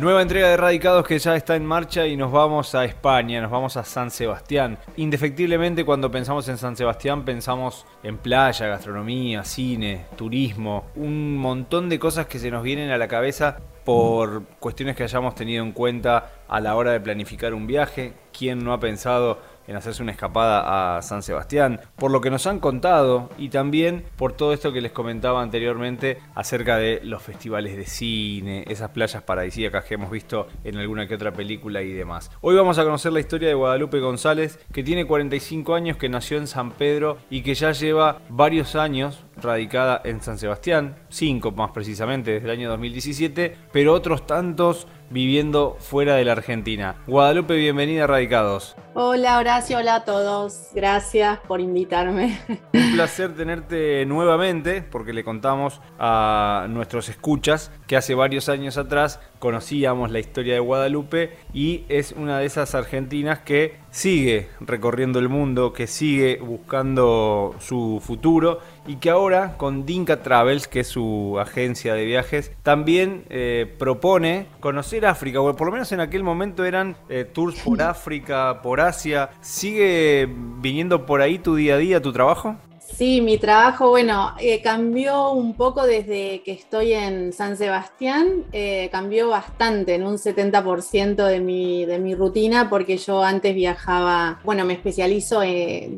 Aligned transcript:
Nueva 0.00 0.22
entrega 0.22 0.48
de 0.48 0.56
Radicados 0.56 1.06
que 1.06 1.18
ya 1.18 1.36
está 1.36 1.56
en 1.56 1.66
marcha 1.66 2.06
y 2.06 2.16
nos 2.16 2.32
vamos 2.32 2.74
a 2.74 2.86
España, 2.86 3.42
nos 3.42 3.50
vamos 3.50 3.76
a 3.76 3.84
San 3.84 4.10
Sebastián. 4.10 4.78
Indefectiblemente 4.96 5.84
cuando 5.84 6.10
pensamos 6.10 6.48
en 6.48 6.56
San 6.56 6.74
Sebastián 6.74 7.26
pensamos 7.26 7.84
en 8.02 8.16
playa, 8.16 8.66
gastronomía, 8.66 9.44
cine, 9.44 10.06
turismo, 10.16 10.86
un 10.96 11.36
montón 11.36 11.90
de 11.90 11.98
cosas 11.98 12.24
que 12.28 12.38
se 12.38 12.50
nos 12.50 12.62
vienen 12.62 12.90
a 12.90 12.96
la 12.96 13.08
cabeza 13.08 13.58
por 13.84 14.44
cuestiones 14.58 14.96
que 14.96 15.02
hayamos 15.02 15.34
tenido 15.34 15.62
en 15.62 15.72
cuenta 15.72 16.30
a 16.48 16.60
la 16.60 16.76
hora 16.76 16.92
de 16.92 17.00
planificar 17.00 17.52
un 17.52 17.66
viaje. 17.66 18.14
¿Quién 18.32 18.64
no 18.64 18.72
ha 18.72 18.80
pensado 18.80 19.38
en 19.70 19.76
hacerse 19.76 20.02
una 20.02 20.10
escapada 20.10 20.96
a 20.96 21.02
San 21.02 21.22
Sebastián, 21.22 21.80
por 21.94 22.10
lo 22.10 22.20
que 22.20 22.28
nos 22.28 22.48
han 22.48 22.58
contado 22.58 23.30
y 23.38 23.50
también 23.50 24.04
por 24.16 24.32
todo 24.32 24.52
esto 24.52 24.72
que 24.72 24.80
les 24.80 24.90
comentaba 24.90 25.42
anteriormente 25.42 26.18
acerca 26.34 26.76
de 26.76 27.00
los 27.04 27.22
festivales 27.22 27.76
de 27.76 27.86
cine, 27.86 28.64
esas 28.66 28.90
playas 28.90 29.22
paradisíacas 29.22 29.84
que 29.84 29.94
hemos 29.94 30.10
visto 30.10 30.48
en 30.64 30.76
alguna 30.76 31.06
que 31.06 31.14
otra 31.14 31.32
película 31.32 31.82
y 31.82 31.92
demás. 31.92 32.32
Hoy 32.40 32.56
vamos 32.56 32.78
a 32.78 32.84
conocer 32.84 33.12
la 33.12 33.20
historia 33.20 33.46
de 33.46 33.54
Guadalupe 33.54 34.00
González, 34.00 34.58
que 34.72 34.82
tiene 34.82 35.06
45 35.06 35.72
años, 35.76 35.96
que 35.96 36.08
nació 36.08 36.38
en 36.38 36.48
San 36.48 36.72
Pedro 36.72 37.18
y 37.30 37.42
que 37.42 37.54
ya 37.54 37.70
lleva 37.70 38.22
varios 38.28 38.74
años 38.74 39.24
radicada 39.42 40.00
en 40.04 40.20
San 40.20 40.38
Sebastián, 40.38 40.96
5 41.08 41.50
más 41.52 41.70
precisamente 41.72 42.32
desde 42.32 42.46
el 42.46 42.52
año 42.52 42.70
2017, 42.70 43.56
pero 43.72 43.92
otros 43.92 44.26
tantos 44.26 44.86
viviendo 45.10 45.76
fuera 45.80 46.14
de 46.14 46.24
la 46.24 46.32
Argentina. 46.32 46.96
Guadalupe, 47.06 47.56
bienvenida 47.56 48.04
a 48.04 48.06
Radicados. 48.06 48.76
Hola 48.94 49.38
Horacio, 49.38 49.78
hola 49.78 49.96
a 49.96 50.04
todos. 50.04 50.68
Gracias 50.72 51.38
por 51.40 51.60
invitarme. 51.60 52.38
Un 52.72 52.92
placer 52.94 53.34
tenerte 53.34 54.06
nuevamente 54.06 54.82
porque 54.82 55.12
le 55.12 55.24
contamos 55.24 55.80
a 55.98 56.66
nuestros 56.70 57.08
escuchas 57.08 57.72
que 57.86 57.96
hace 57.96 58.14
varios 58.14 58.48
años 58.48 58.78
atrás 58.78 59.20
conocíamos 59.40 60.10
la 60.10 60.20
historia 60.20 60.54
de 60.54 60.60
Guadalupe 60.60 61.36
y 61.52 61.84
es 61.88 62.12
una 62.12 62.38
de 62.38 62.46
esas 62.46 62.74
argentinas 62.74 63.40
que 63.40 63.78
sigue 63.90 64.48
recorriendo 64.60 65.18
el 65.18 65.28
mundo, 65.28 65.72
que 65.72 65.86
sigue 65.86 66.38
buscando 66.40 67.56
su 67.58 68.00
futuro 68.04 68.60
y 68.90 68.96
que 68.96 69.08
ahora 69.08 69.56
con 69.56 69.86
Dinka 69.86 70.20
Travels, 70.20 70.66
que 70.66 70.80
es 70.80 70.88
su 70.88 71.38
agencia 71.38 71.94
de 71.94 72.04
viajes, 72.04 72.50
también 72.64 73.22
eh, 73.30 73.72
propone 73.78 74.48
conocer 74.58 75.06
África, 75.06 75.40
o 75.40 75.54
por 75.54 75.68
lo 75.68 75.72
menos 75.72 75.92
en 75.92 76.00
aquel 76.00 76.24
momento 76.24 76.64
eran 76.64 76.96
eh, 77.08 77.24
tours 77.24 77.60
por 77.60 77.80
África, 77.82 78.62
por 78.62 78.80
Asia. 78.80 79.30
¿Sigue 79.42 80.28
viniendo 80.60 81.06
por 81.06 81.20
ahí 81.20 81.38
tu 81.38 81.54
día 81.54 81.74
a 81.74 81.78
día, 81.78 82.02
tu 82.02 82.12
trabajo? 82.12 82.56
Sí, 83.00 83.22
mi 83.22 83.38
trabajo, 83.38 83.88
bueno, 83.88 84.34
eh, 84.38 84.60
cambió 84.60 85.32
un 85.32 85.54
poco 85.54 85.86
desde 85.86 86.42
que 86.42 86.52
estoy 86.52 86.92
en 86.92 87.32
San 87.32 87.56
Sebastián, 87.56 88.44
eh, 88.52 88.90
cambió 88.92 89.30
bastante, 89.30 89.94
en 89.94 90.02
un 90.02 90.18
70% 90.18 91.24
de 91.24 91.40
mi, 91.40 91.86
de 91.86 91.98
mi 91.98 92.14
rutina, 92.14 92.68
porque 92.68 92.98
yo 92.98 93.22
antes 93.22 93.54
viajaba, 93.54 94.38
bueno, 94.44 94.66
me 94.66 94.74
especializo 94.74 95.42
eh, 95.42 95.88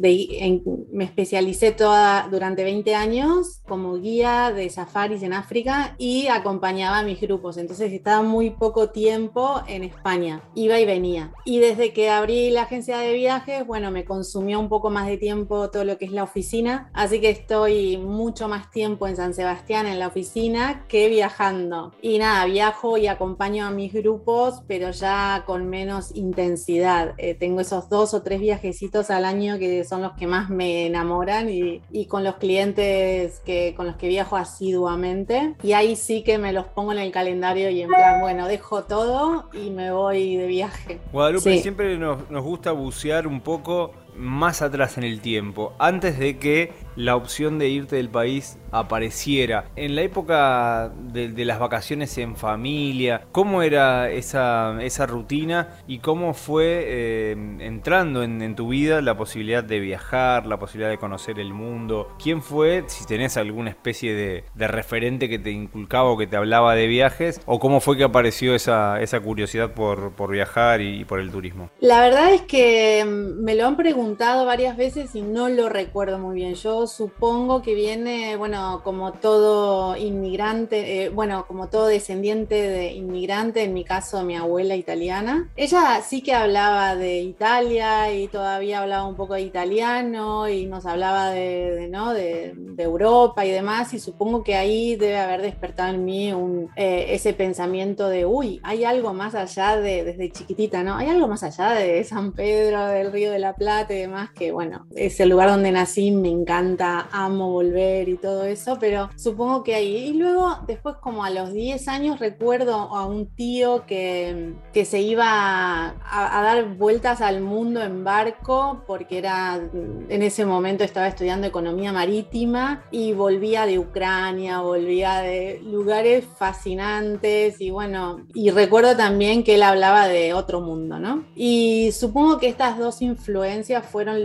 me 0.93 1.03
especialicé 1.03 1.73
toda 1.73 2.29
durante 2.31 2.63
20 2.63 2.95
años 2.95 3.63
como 3.67 3.97
guía 3.97 4.53
de 4.53 4.71
safaris 4.71 5.25
en 5.25 5.33
África 5.33 5.97
y 5.99 6.29
acompañaba 6.29 7.01
a 7.01 7.03
mis 7.03 7.21
grupos, 7.21 7.57
entonces 7.57 7.93
estaba 7.93 8.23
muy 8.23 8.51
poco 8.51 8.91
tiempo 8.91 9.61
en 9.67 9.83
España, 9.83 10.41
iba 10.55 10.79
y 10.79 10.87
venía. 10.87 11.33
Y 11.45 11.59
desde 11.59 11.93
que 11.93 12.11
abrí 12.11 12.51
la 12.51 12.63
agencia 12.63 12.99
de 12.99 13.13
viajes, 13.13 13.67
bueno, 13.67 13.91
me 13.91 14.05
consumió 14.05 14.61
un 14.61 14.69
poco 14.69 14.89
más 14.89 15.09
de 15.09 15.17
tiempo 15.17 15.69
todo 15.69 15.83
lo 15.83 15.99
que 15.99 16.05
es 16.05 16.13
la 16.13 16.23
oficina 16.23 16.91
Así 16.95 17.21
que 17.21 17.31
estoy 17.31 17.97
mucho 17.97 18.49
más 18.49 18.71
tiempo 18.71 19.07
en 19.09 19.17
San 19.17 19.35
Sebastián 19.35 19.87
en 19.87 19.99
la 19.99 20.09
oficina 20.09 20.85
que 20.89 21.09
viajando. 21.09 21.93
Y 22.03 22.19
nada, 22.19 22.45
viajo 22.45 22.99
y 22.99 23.07
acompaño 23.07 23.67
a 23.67 23.71
mis 23.71 23.93
grupos, 23.93 24.63
pero 24.67 24.91
ya 24.91 25.45
con 25.47 25.69
menos 25.69 26.15
intensidad. 26.15 27.15
Eh, 27.17 27.35
tengo 27.35 27.61
esos 27.61 27.89
dos 27.89 28.13
o 28.15 28.23
tres 28.23 28.41
viajecitos 28.41 29.11
al 29.11 29.25
año 29.25 29.59
que 29.59 29.85
son 29.85 30.03
los 30.03 30.13
que 30.13 30.27
más 30.27 30.51
me 30.51 30.87
enamoran 30.87 31.49
y, 31.49 31.81
con 32.07 32.25
los 32.25 32.37
clientes 32.37 33.41
que, 33.41 33.75
con 33.75 33.87
los 33.87 33.97
que 33.97 34.09
viajo 34.09 34.37
asiduamente. 34.37 35.55
Y 35.63 35.73
ahí 35.73 35.97
sí 35.97 36.23
que 36.23 36.37
me 36.37 36.53
los 36.53 36.67
pongo 36.67 36.93
en 36.93 36.99
el 36.99 37.11
calendario 37.11 37.71
y 37.71 37.83
en 37.83 37.89
plan, 37.89 38.21
bueno, 38.21 38.49
dejo 38.49 38.85
todo 38.85 39.49
y 39.53 39.71
me 39.71 39.93
voy 39.93 40.37
de 40.37 40.47
viaje. 40.47 41.01
Guadalupe, 41.13 41.59
siempre 41.59 41.97
nos, 41.97 42.31
nos 42.31 42.43
gusta 42.43 42.73
bucear 42.73 43.27
un 43.27 43.41
poco 43.41 43.93
más 44.17 44.63
atrás 44.63 44.99
en 44.99 45.05
el 45.05 45.21
tiempo, 45.21 45.75
antes 45.79 46.19
de 46.19 46.39
que 46.39 46.73
la 46.97 47.17
opción 47.17 47.59
de 47.59 47.69
irte 47.69 47.97
del 47.97 48.09
país 48.09 48.59
apareciera. 48.71 49.67
En 49.77 49.95
la 49.95 50.03
época 50.03 50.93
de, 51.13 51.45
las 51.45 51.59
vacaciones 51.59 52.17
en 52.19 52.37
familia, 52.37 53.27
¿cómo 53.33 53.63
era 53.63 54.11
esa, 54.11 54.83
esa 54.83 55.07
rutina 55.07 55.77
y 55.87 55.99
cómo 55.99 56.35
fue 56.35 56.85
eh, 56.87 57.33
entrando 57.61 58.23
en, 58.23 58.43
tu 58.57 58.69
vida 58.69 59.01
la 59.01 59.17
posibilidad 59.17 59.65
de 59.65 59.81
viajar, 59.81 60.47
la 60.47 60.59
posibilidad 60.59 60.91
de 60.91 60.99
conocer 60.99 61.39
el 61.39 61.53
mundo? 61.53 62.09
¿Quién 62.23 62.43
fue, 62.43 62.85
si 62.87 63.07
tenés 63.07 63.37
alguna 63.37 63.71
especie 63.71 64.15
de, 64.15 64.45
referente 64.69 65.29
que 65.29 65.39
te 65.39 65.51
inculcaba 65.51 66.11
o 66.11 66.17
que 66.17 66.27
te 66.27 66.37
hablaba 66.37 66.75
de 66.75 66.87
viajes? 66.87 67.41
¿O 67.47 67.59
cómo 67.59 67.81
fue 67.81 67.97
que 67.97 68.05
apareció 68.05 68.55
esa, 68.55 69.01
esa 69.01 69.21
curiosidad 69.21 69.73
por, 69.73 70.13
por 70.13 70.31
viajar 70.31 70.81
y 70.81 71.05
por 71.05 71.21
el 71.21 71.31
turismo? 71.31 71.71
La 71.81 72.01
verdad 72.01 72.33
es 72.33 72.43
que 72.43 73.05
mm, 73.05 73.43
me 73.43 73.55
lo 73.55 73.67
han 73.67 73.77
preguntado 73.77 74.47
varias 74.47 74.77
veces 74.77 75.15
y 75.15 75.23
no 75.23 75.49
lo 75.49 75.69
recuerdo 75.69 76.19
muy 76.19 76.37
bien. 76.37 76.55
Yo 76.55 76.82
supongo 76.87 77.63
que 77.63 77.75
viene, 77.75 78.37
bueno, 78.37 78.81
como 78.85 79.13
todo 79.13 79.97
inmigrante, 79.97 81.05
eh, 81.05 81.09
bueno, 81.09 81.47
como 81.47 81.69
todo 81.69 81.87
descendiente 81.87 82.55
de 82.55 82.93
inmigrante, 82.93 83.65
en 83.65 83.75
mi 83.75 83.85
caso 83.85 84.23
mi 84.25 84.37
abuela 84.37 84.77
italiana. 84.77 85.51
Ella 85.57 86.01
sí 86.03 86.23
que 86.23 86.35
hablaba 86.35 86.97
de 86.97 87.21
Italia 87.21 88.13
y 88.13 88.29
todavía 88.29 88.83
hablaba 88.83 89.07
un 89.07 89.17
poco 89.17 89.35
de 89.35 89.43
italiano 89.43 90.49
y 90.49 90.67
nos 90.67 90.87
hablaba 90.87 91.31
de, 91.31 91.89
¿no? 91.91 92.13
de, 92.13 92.55
Europa 92.79 93.45
y 93.47 93.51
demás 93.51 93.95
y 93.95 94.01
supongo 94.01 94.43
que 94.43 94.57
ahí 94.57 94.97
debe 94.97 95.19
haber 95.19 95.43
despertado 95.43 95.95
en 95.95 96.05
mí 96.05 96.33
eh, 96.75 97.07
ese 97.11 97.33
pensamiento 97.33 98.09
de, 98.09 98.27
uy, 98.27 98.61
hay 98.65 98.85
algo 98.85 99.13
más 99.13 99.35
allá 99.35 99.77
de, 99.77 100.03
desde 100.05 100.33
chiquitita, 100.33 100.83
¿no? 100.83 100.97
Hay 100.97 101.09
algo 101.09 101.29
más 101.29 101.43
allá 101.43 101.73
de 101.75 102.03
San 102.03 102.33
Pedro, 102.33 102.87
del 102.87 103.13
Río 103.13 103.31
de 103.31 103.39
la 103.39 103.55
Plata 103.55 103.95
y 103.95 103.99
demás, 103.99 104.31
que 104.33 104.51
bueno, 104.53 104.87
es 104.95 105.21
el 105.21 105.29
lugar 105.29 105.49
donde 105.51 105.71
nací, 105.71 106.11
me 106.11 106.29
encanta, 106.29 106.72
amo 106.81 107.51
volver 107.51 108.09
y 108.09 108.17
todo 108.17 108.45
eso 108.45 108.79
pero 108.79 109.11
supongo 109.17 109.63
que 109.63 109.75
ahí. 109.75 109.97
Y 110.09 110.15
luego, 110.15 110.59
después, 110.67 110.97
como 110.97 111.25
a 111.25 111.31
los 111.31 111.53
10 111.53 111.89
años, 111.89 112.21
recuerdo 112.21 112.75
a 112.75 113.07
un 113.07 113.27
tío 113.27 113.85
que, 113.87 114.55
que 114.73 114.85
se 114.85 115.01
iba 115.01 115.95
a, 116.05 116.43
dar 116.43 116.77
vueltas 116.77 117.21
al 117.21 117.41
mundo 117.41 117.83
en 117.83 118.05
barco, 118.05 118.83
porque 118.87 119.19
era 119.19 119.61
en 120.09 120.23
ese 120.23 120.45
momento 120.45 120.85
estaba 120.85 121.09
estudiando 121.09 121.47
economía 121.47 121.93
marítima 121.93 122.85
y 122.91 123.13
volvía 123.13 123.67
de 123.67 123.79
Ucrania, 123.79 124.61
volvía 124.61 125.21
de 125.21 125.61
lugares 125.65 126.25
fascinantes 126.37 127.61
y 127.61 127.71
bueno, 127.71 128.27
y 128.35 128.51
recuerdo 128.51 128.97
también 128.97 129.45
que 129.45 129.55
él 129.55 129.63
hablaba 129.63 130.09
de 130.09 130.35
otro 130.35 130.61
mundo, 130.61 130.99
¿no? 130.99 131.25
Y 131.35 131.91
supongo 131.93 132.39
que 132.39 132.49
estas 132.49 132.79
dos 132.79 133.03
influencias 133.03 133.85
fueron 133.87 134.19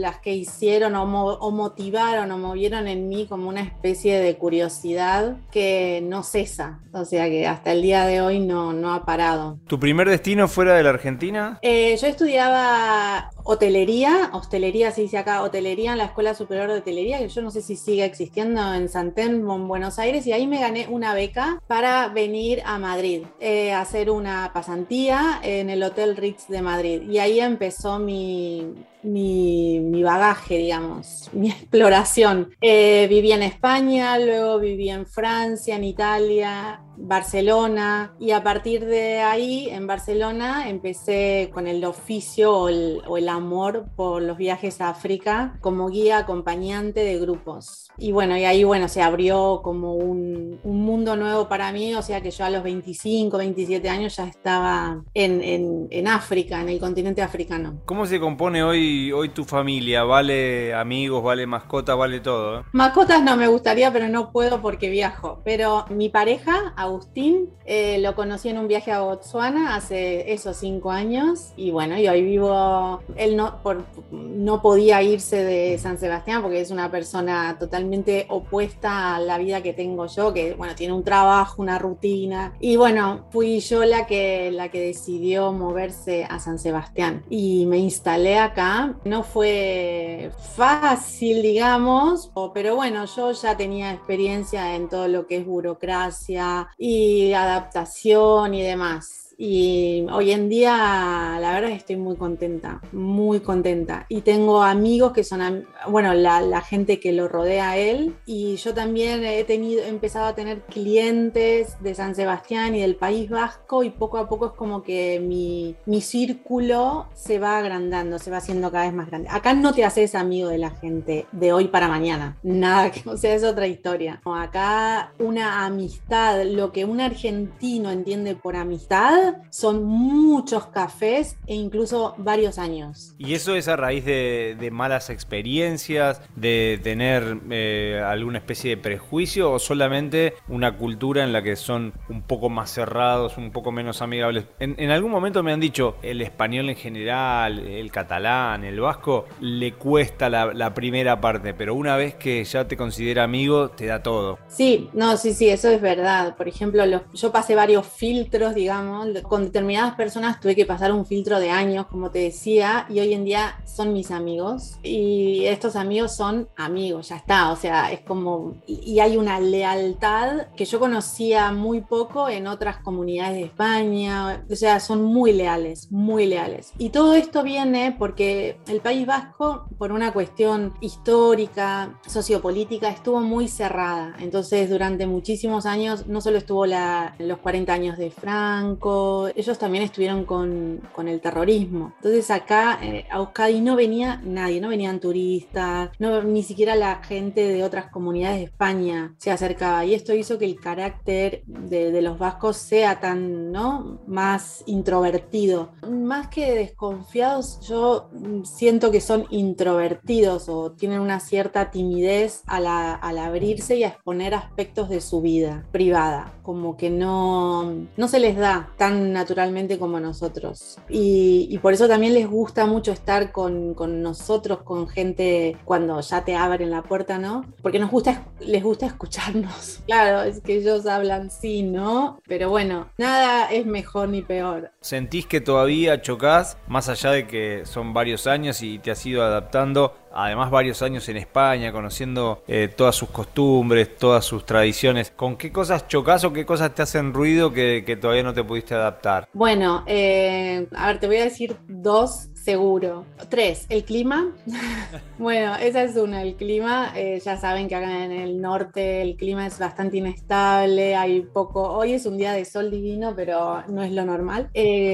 las 0.00 0.18
que 0.18 0.34
hicieron 0.34 0.94
o, 0.94 1.04
o 1.04 1.50
motivaron 1.50 1.89
o 1.94 2.38
movieron 2.38 2.86
en 2.88 3.08
mí 3.08 3.26
como 3.26 3.48
una 3.48 3.62
especie 3.62 4.20
de 4.20 4.36
curiosidad 4.36 5.36
que 5.50 6.00
no 6.04 6.22
cesa, 6.22 6.80
o 6.92 7.04
sea 7.04 7.28
que 7.28 7.46
hasta 7.46 7.72
el 7.72 7.82
día 7.82 8.06
de 8.06 8.20
hoy 8.20 8.38
no, 8.38 8.72
no 8.72 8.94
ha 8.94 9.04
parado. 9.04 9.58
¿Tu 9.66 9.78
primer 9.78 10.08
destino 10.08 10.48
fuera 10.48 10.74
de 10.74 10.82
la 10.82 10.90
Argentina? 10.90 11.58
Eh, 11.62 11.96
yo 12.00 12.06
estudiaba 12.06 13.30
hotelería, 13.44 14.30
hostelería 14.32 14.90
se 14.92 15.02
dice 15.02 15.18
acá, 15.18 15.42
hotelería 15.42 15.92
en 15.92 15.98
la 15.98 16.04
Escuela 16.04 16.34
Superior 16.34 16.68
de 16.68 16.78
Hotelería, 16.78 17.18
que 17.18 17.28
yo 17.28 17.42
no 17.42 17.50
sé 17.50 17.62
si 17.62 17.76
sigue 17.76 18.04
existiendo 18.04 18.74
en 18.74 18.88
San 18.88 19.12
Telmo, 19.12 19.56
en 19.56 19.68
Buenos 19.68 19.98
Aires, 19.98 20.26
y 20.26 20.32
ahí 20.32 20.46
me 20.46 20.60
gané 20.60 20.86
una 20.88 21.14
beca 21.14 21.60
para 21.66 22.08
venir 22.08 22.62
a 22.64 22.78
Madrid, 22.78 23.22
eh, 23.40 23.72
a 23.72 23.80
hacer 23.80 24.10
una 24.10 24.52
pasantía 24.52 25.40
en 25.42 25.70
el 25.70 25.82
Hotel 25.82 26.16
Ritz 26.16 26.48
de 26.48 26.62
Madrid. 26.62 27.02
Y 27.08 27.18
ahí 27.18 27.40
empezó 27.40 27.98
mi, 27.98 28.74
mi, 29.02 30.02
bagaje, 30.02 30.58
digamos, 30.58 31.30
mi 31.32 31.50
exploración. 31.50 32.50
Eh, 32.60 33.06
viví 33.08 33.32
en 33.32 33.42
España, 33.42 34.18
luego 34.18 34.58
viví 34.58 34.90
en 34.90 35.06
Francia, 35.06 35.76
en 35.76 35.84
Italia, 35.84 36.82
Barcelona 37.00 38.14
y 38.18 38.32
a 38.32 38.42
partir 38.42 38.84
de 38.84 39.20
ahí 39.20 39.68
en 39.70 39.86
Barcelona 39.86 40.68
empecé 40.68 41.50
con 41.52 41.66
el 41.66 41.84
oficio 41.84 42.52
o 42.54 42.68
el, 42.68 43.28
amor 43.28 43.86
por 43.96 44.22
los 44.22 44.36
viajes 44.36 44.80
a 44.80 44.88
África 44.88 45.56
como 45.60 45.88
guía 45.88 46.18
acompañante 46.18 47.00
de 47.00 47.18
grupos. 47.18 47.88
Y 47.96 48.12
bueno, 48.12 48.36
y 48.36 48.44
ahí 48.44 48.64
bueno, 48.64 48.88
se 48.88 49.02
abrió 49.02 49.60
como 49.62 49.94
un, 49.94 50.58
un 50.64 50.80
mundo 50.82 51.16
nuevo 51.16 51.48
para 51.48 51.70
mí, 51.70 51.94
o 51.94 52.02
sea 52.02 52.20
que 52.20 52.30
yo 52.30 52.44
a 52.44 52.50
los 52.50 52.62
25, 52.64 53.36
27 53.36 53.88
años 53.88 54.16
ya 54.16 54.26
estaba 54.26 55.02
en, 55.14 55.42
en, 55.42 55.86
en 55.90 56.08
África, 56.08 56.60
en 56.60 56.70
el 56.70 56.80
continente 56.80 57.22
africano. 57.22 57.80
¿Cómo 57.84 58.06
se 58.06 58.18
compone 58.18 58.62
hoy, 58.62 59.12
hoy 59.12 59.28
tu 59.28 59.44
familia? 59.44 60.02
¿Vale 60.02 60.74
amigos, 60.74 61.22
vale 61.22 61.46
mascotas, 61.46 61.96
vale 61.96 62.20
todo? 62.20 62.60
Eh? 62.60 62.62
Mascotas 62.72 63.22
no 63.22 63.36
me 63.36 63.46
gustaría, 63.46 63.92
pero 63.92 64.08
no 64.08 64.32
puedo 64.32 64.60
porque 64.60 64.90
viajo. 64.90 65.40
Pero 65.44 65.84
mi 65.90 66.08
pareja, 66.08 66.72
Agustín, 66.90 67.50
eh, 67.64 67.98
lo 68.00 68.14
conocí 68.14 68.48
en 68.48 68.58
un 68.58 68.68
viaje 68.68 68.90
a 68.90 69.00
Botswana 69.00 69.76
hace 69.76 70.32
esos 70.32 70.56
cinco 70.56 70.90
años 70.90 71.52
y 71.56 71.70
bueno, 71.70 71.96
y 71.96 72.08
hoy 72.08 72.22
vivo, 72.22 73.00
él 73.16 73.36
no, 73.36 73.62
por, 73.62 73.84
no 74.10 74.60
podía 74.60 75.02
irse 75.02 75.44
de 75.44 75.78
San 75.78 75.98
Sebastián 75.98 76.42
porque 76.42 76.60
es 76.60 76.70
una 76.70 76.90
persona 76.90 77.56
totalmente 77.58 78.26
opuesta 78.28 79.16
a 79.16 79.20
la 79.20 79.38
vida 79.38 79.62
que 79.62 79.72
tengo 79.72 80.06
yo, 80.06 80.32
que 80.32 80.54
bueno, 80.54 80.74
tiene 80.74 80.92
un 80.92 81.04
trabajo, 81.04 81.62
una 81.62 81.78
rutina. 81.78 82.54
Y 82.60 82.76
bueno, 82.76 83.26
fui 83.30 83.60
yo 83.60 83.84
la 83.84 84.06
que, 84.06 84.50
la 84.50 84.68
que 84.68 84.80
decidió 84.80 85.52
moverse 85.52 86.24
a 86.28 86.40
San 86.40 86.58
Sebastián 86.58 87.24
y 87.30 87.66
me 87.66 87.78
instalé 87.78 88.38
acá. 88.38 88.96
No 89.04 89.22
fue 89.22 90.30
fácil, 90.56 91.42
digamos, 91.42 92.32
pero 92.52 92.74
bueno, 92.74 93.04
yo 93.04 93.32
ya 93.32 93.56
tenía 93.56 93.92
experiencia 93.92 94.74
en 94.74 94.88
todo 94.88 95.08
lo 95.08 95.26
que 95.26 95.38
es 95.38 95.46
burocracia 95.46 96.68
y 96.82 97.34
adaptación 97.34 98.54
y 98.54 98.62
demás. 98.62 99.29
Y 99.42 100.04
hoy 100.12 100.32
en 100.32 100.50
día, 100.50 101.38
la 101.40 101.52
verdad, 101.54 101.70
estoy 101.70 101.96
muy 101.96 102.14
contenta, 102.16 102.82
muy 102.92 103.40
contenta. 103.40 104.04
Y 104.10 104.20
tengo 104.20 104.62
amigos 104.62 105.14
que 105.14 105.24
son, 105.24 105.66
bueno, 105.88 106.12
la, 106.12 106.60
gente 106.60 107.00
que 107.00 107.12
lo 107.12 107.26
rodea 107.26 107.70
a 107.70 107.78
él. 107.78 108.14
Y 108.26 108.56
yo 108.56 108.74
también 108.74 109.24
he 109.24 109.42
tenido, 109.44 109.82
he 109.82 109.88
empezado 109.88 110.26
a 110.26 110.34
tener 110.34 110.60
clientes 110.66 111.78
de 111.80 111.94
San 111.94 112.14
Sebastián 112.14 112.74
y 112.74 112.82
del 112.82 112.96
País 112.96 113.30
Vasco. 113.30 113.82
Y 113.82 113.88
poco 113.88 114.18
a 114.18 114.28
poco 114.28 114.48
es 114.48 114.52
como 114.52 114.82
que 114.82 115.18
mi, 115.20 115.74
mi 115.86 116.02
círculo 116.02 117.06
se 117.14 117.38
va 117.38 117.56
agrandando, 117.56 118.18
se 118.18 118.30
va 118.30 118.36
haciendo 118.36 118.70
cada 118.70 118.84
vez 118.84 118.92
más 118.92 119.06
grande. 119.06 119.30
Acá 119.30 119.54
no 119.54 119.72
te 119.72 119.86
haces 119.86 120.14
amigo 120.14 120.50
de 120.50 120.58
la 120.58 120.70
gente 120.70 121.24
de 121.32 121.54
hoy 121.54 121.68
para 121.68 121.88
mañana. 121.88 122.36
Nada, 122.42 122.92
que, 122.92 123.08
o 123.08 123.16
sea, 123.16 123.34
es 123.34 123.42
otra 123.42 123.66
historia. 123.66 124.20
Acá 124.26 125.14
una 125.18 125.64
amistad, 125.64 126.44
lo 126.44 126.72
que 126.72 126.84
un 126.84 127.00
argentino 127.00 127.90
entiende 127.90 128.34
por 128.34 128.54
amistad 128.54 129.29
son 129.50 129.84
muchos 129.84 130.66
cafés 130.66 131.36
e 131.46 131.54
incluso 131.54 132.14
varios 132.18 132.58
años. 132.58 133.14
¿Y 133.18 133.34
eso 133.34 133.54
es 133.54 133.68
a 133.68 133.76
raíz 133.76 134.04
de, 134.04 134.70
malas 134.72 135.10
experiencias, 135.10 136.20
de 136.36 136.80
tener 136.82 137.38
eh, 137.50 138.02
alguna 138.04 138.38
especie 138.38 138.70
de 138.70 138.76
prejuicio 138.76 139.52
o 139.52 139.58
solamente 139.58 140.34
una 140.48 140.76
cultura 140.76 141.24
en 141.24 141.32
la 141.32 141.42
que 141.42 141.56
son 141.56 141.92
un 142.08 142.22
poco 142.22 142.48
más 142.48 142.70
cerrados, 142.70 143.36
un 143.36 143.50
poco 143.50 143.72
menos 143.72 144.00
amigables? 144.02 144.44
En, 144.58 144.90
algún 144.90 145.10
momento 145.10 145.42
me 145.42 145.52
han 145.52 145.60
dicho, 145.60 145.96
el 146.02 146.22
español 146.22 146.68
en 146.70 146.76
general, 146.76 147.58
el 147.58 147.90
catalán, 147.90 148.64
el 148.64 148.80
vasco, 148.80 149.26
le 149.40 149.72
cuesta 149.74 150.28
la, 150.28 150.74
primera 150.74 151.20
parte, 151.20 151.52
pero 151.52 151.74
una 151.74 151.96
vez 151.96 152.14
que 152.14 152.44
ya 152.44 152.66
te 152.68 152.76
considera 152.76 153.24
amigo, 153.24 153.70
te 153.70 153.86
da 153.86 154.02
todo. 154.02 154.38
Sí, 154.46 154.88
no, 154.92 155.16
sí, 155.16 155.34
sí, 155.34 155.48
eso 155.48 155.68
es 155.68 155.80
verdad. 155.80 156.36
Por 156.36 156.48
ejemplo, 156.48 156.84
yo 157.12 157.32
pasé 157.32 157.54
varios 157.54 157.86
filtros, 157.86 158.54
digamos, 158.54 159.06
con 159.22 159.44
determinadas 159.44 159.94
personas 159.94 160.40
tuve 160.40 160.54
que 160.54 160.66
pasar 160.66 160.92
un 160.92 161.06
filtro 161.06 161.38
de 161.38 161.50
años, 161.50 161.86
como 161.86 162.10
te 162.10 162.20
decía, 162.20 162.86
y 162.88 163.00
hoy 163.00 163.14
en 163.14 163.24
día 163.24 163.60
son 163.64 163.92
mis 163.92 164.10
amigos. 164.10 164.78
Y 164.82 165.44
estos 165.46 165.76
amigos 165.76 166.16
son 166.16 166.48
amigos, 166.56 167.08
ya 167.08 167.16
está. 167.16 167.52
O 167.52 167.56
sea, 167.56 167.92
es 167.92 168.00
como. 168.00 168.54
Y 168.66 169.00
hay 169.00 169.16
una 169.16 169.40
lealtad 169.40 170.48
que 170.56 170.64
yo 170.64 170.78
conocía 170.78 171.52
muy 171.52 171.80
poco 171.80 172.28
en 172.28 172.46
otras 172.46 172.78
comunidades 172.78 173.34
de 173.34 173.44
España. 173.44 174.44
O 174.50 174.56
sea, 174.56 174.80
son 174.80 175.02
muy 175.02 175.32
leales, 175.32 175.90
muy 175.90 176.26
leales. 176.26 176.72
Y 176.78 176.90
todo 176.90 177.14
esto 177.14 177.42
viene 177.42 177.94
porque 177.98 178.60
el 178.68 178.80
País 178.80 179.06
Vasco, 179.06 179.66
por 179.78 179.92
una 179.92 180.12
cuestión 180.12 180.74
histórica, 180.80 181.98
sociopolítica, 182.06 182.88
estuvo 182.88 183.20
muy 183.20 183.48
cerrada. 183.48 184.14
Entonces, 184.18 184.70
durante 184.70 185.06
muchísimos 185.06 185.66
años, 185.66 186.06
no 186.06 186.20
solo 186.20 186.38
estuvo 186.38 186.66
la, 186.66 187.14
los 187.18 187.38
40 187.38 187.72
años 187.72 187.98
de 187.98 188.10
Franco, 188.10 189.09
ellos 189.34 189.58
también 189.58 189.84
estuvieron 189.84 190.24
con, 190.24 190.80
el 191.06 191.20
terrorismo. 191.20 191.94
Entonces 191.96 192.30
acá 192.30 192.78
eh, 192.82 193.06
a 193.10 193.18
Euskadi 193.18 193.60
no 193.60 193.74
venía 193.74 194.20
nadie, 194.22 194.60
no 194.60 194.68
venían 194.68 195.00
turistas, 195.00 195.90
no, 195.98 196.22
ni 196.22 196.42
siquiera 196.42 196.74
la 196.74 196.96
gente 197.02 197.40
de 197.40 197.64
otras 197.64 197.86
comunidades 197.90 198.38
de 198.38 198.44
España 198.44 199.14
se 199.18 199.30
acercaba. 199.30 199.84
Y 199.84 199.94
esto 199.94 200.14
hizo 200.14 200.38
que 200.38 200.44
el 200.44 200.60
carácter 200.60 201.42
de, 201.46 202.00
los 202.00 202.18
vascos 202.18 202.56
sea 202.56 203.00
tan, 203.00 203.52
¿no? 203.52 204.00
Más 204.06 204.62
introvertido. 204.66 205.72
Más 205.88 206.28
que 206.28 206.54
desconfiados, 206.54 207.60
yo 207.68 208.10
siento 208.44 208.90
que 208.90 209.00
son 209.00 209.26
introvertidos 209.30 210.48
o 210.48 210.72
tienen 210.72 211.00
una 211.00 211.20
cierta 211.20 211.70
timidez 211.70 212.42
al, 212.46 212.66
al 212.66 213.18
abrirse 213.18 213.76
y 213.76 213.84
a 213.84 213.88
exponer 213.88 214.34
aspectos 214.34 214.88
de 214.88 215.00
su 215.00 215.20
vida 215.20 215.66
privada. 215.72 216.34
Como 216.42 216.76
que 216.76 216.90
no, 216.90 217.86
no 217.96 218.08
se 218.08 218.20
les 218.20 218.36
da 218.36 218.70
tan 218.76 218.89
naturalmente 218.90 219.78
como 219.78 220.00
nosotros. 220.00 220.78
Y, 220.88 221.58
por 221.60 221.74
eso 221.74 221.88
también 221.88 222.14
les 222.14 222.26
gusta 222.28 222.66
mucho 222.66 222.92
estar 222.92 223.32
con, 223.32 223.74
nosotros, 224.02 224.62
con 224.62 224.88
gente 224.88 225.56
cuando 225.64 226.00
ya 226.00 226.24
te 226.24 226.36
abren 226.36 226.70
la 226.70 226.82
puerta, 226.82 227.18
¿no? 227.18 227.44
Porque 227.62 227.78
nos 227.78 227.90
gusta, 227.90 228.24
les 228.40 228.62
gusta 228.62 228.86
escucharnos. 228.86 229.80
Claro, 229.90 230.22
es 230.22 230.40
que 230.40 230.56
ellos 230.56 230.86
hablan 230.86 231.30
sí, 231.30 231.62
¿no? 231.62 232.20
Pero 232.28 232.48
bueno, 232.48 232.90
nada 232.96 233.50
es 233.50 233.66
mejor 233.66 234.08
ni 234.08 234.22
peor. 234.22 234.70
¿Sentís 234.80 235.26
que 235.26 235.40
todavía 235.40 236.00
chocás, 236.00 236.58
más 236.68 236.88
allá 236.88 237.10
de 237.10 237.26
que 237.26 237.62
son 237.64 237.92
varios 237.92 238.26
años 238.28 238.62
y 238.62 238.78
te 238.78 238.92
has 238.92 239.04
ido 239.04 239.24
adaptando? 239.24 239.94
Además 240.12 240.50
varios 240.50 240.82
años 240.82 241.08
en 241.08 241.16
España, 241.16 241.72
conociendo 241.72 242.42
eh, 242.46 242.68
todas 242.74 242.96
sus 242.96 243.10
costumbres, 243.10 243.96
todas 243.96 244.24
sus 244.24 244.44
tradiciones. 244.44 245.12
¿Con 245.14 245.36
qué 245.36 245.52
cosas 245.52 245.88
chocas 245.88 246.24
o 246.24 246.32
qué 246.32 246.44
cosas 246.46 246.74
te 246.74 246.82
hacen 246.82 247.12
ruido 247.12 247.52
que, 247.52 247.98
todavía 248.00 248.22
no 248.22 248.34
te 248.34 248.44
pudiste 248.44 248.74
adaptar? 248.74 249.28
Bueno, 249.32 249.84
eh, 249.86 250.66
a 250.74 250.88
ver, 250.88 251.00
te 251.00 251.06
voy 251.06 251.16
a 251.16 251.24
decir 251.24 251.56
dos 251.68 252.29
seguro. 252.42 253.04
Tres, 253.28 253.66
el 253.68 253.84
clima. 253.84 254.32
bueno, 255.18 255.56
esa 255.56 255.82
es 255.82 255.96
una, 255.96 256.22
el 256.22 256.36
clima. 256.36 256.92
Eh, 256.96 257.20
ya 257.24 257.36
saben 257.36 257.68
que 257.68 257.74
acá 257.74 258.04
en 258.04 258.12
el 258.12 258.40
norte 258.40 259.02
el 259.02 259.16
clima 259.16 259.46
es 259.46 259.58
bastante 259.58 259.98
inestable, 259.98 260.96
hay 260.96 261.20
poco, 261.20 261.62
hoy 261.62 261.94
es 261.94 262.06
un 262.06 262.16
día 262.16 262.32
de 262.32 262.44
sol 262.44 262.70
divino, 262.70 263.14
pero 263.14 263.62
no 263.68 263.82
es 263.82 263.92
lo 263.92 264.04
normal. 264.04 264.50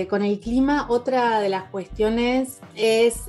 con 0.08 0.22
el 0.22 0.40
clima, 0.40 0.86
otra 0.88 1.40
de 1.40 1.48
las 1.48 1.64
cuestiones 1.64 2.60
es 2.74 3.26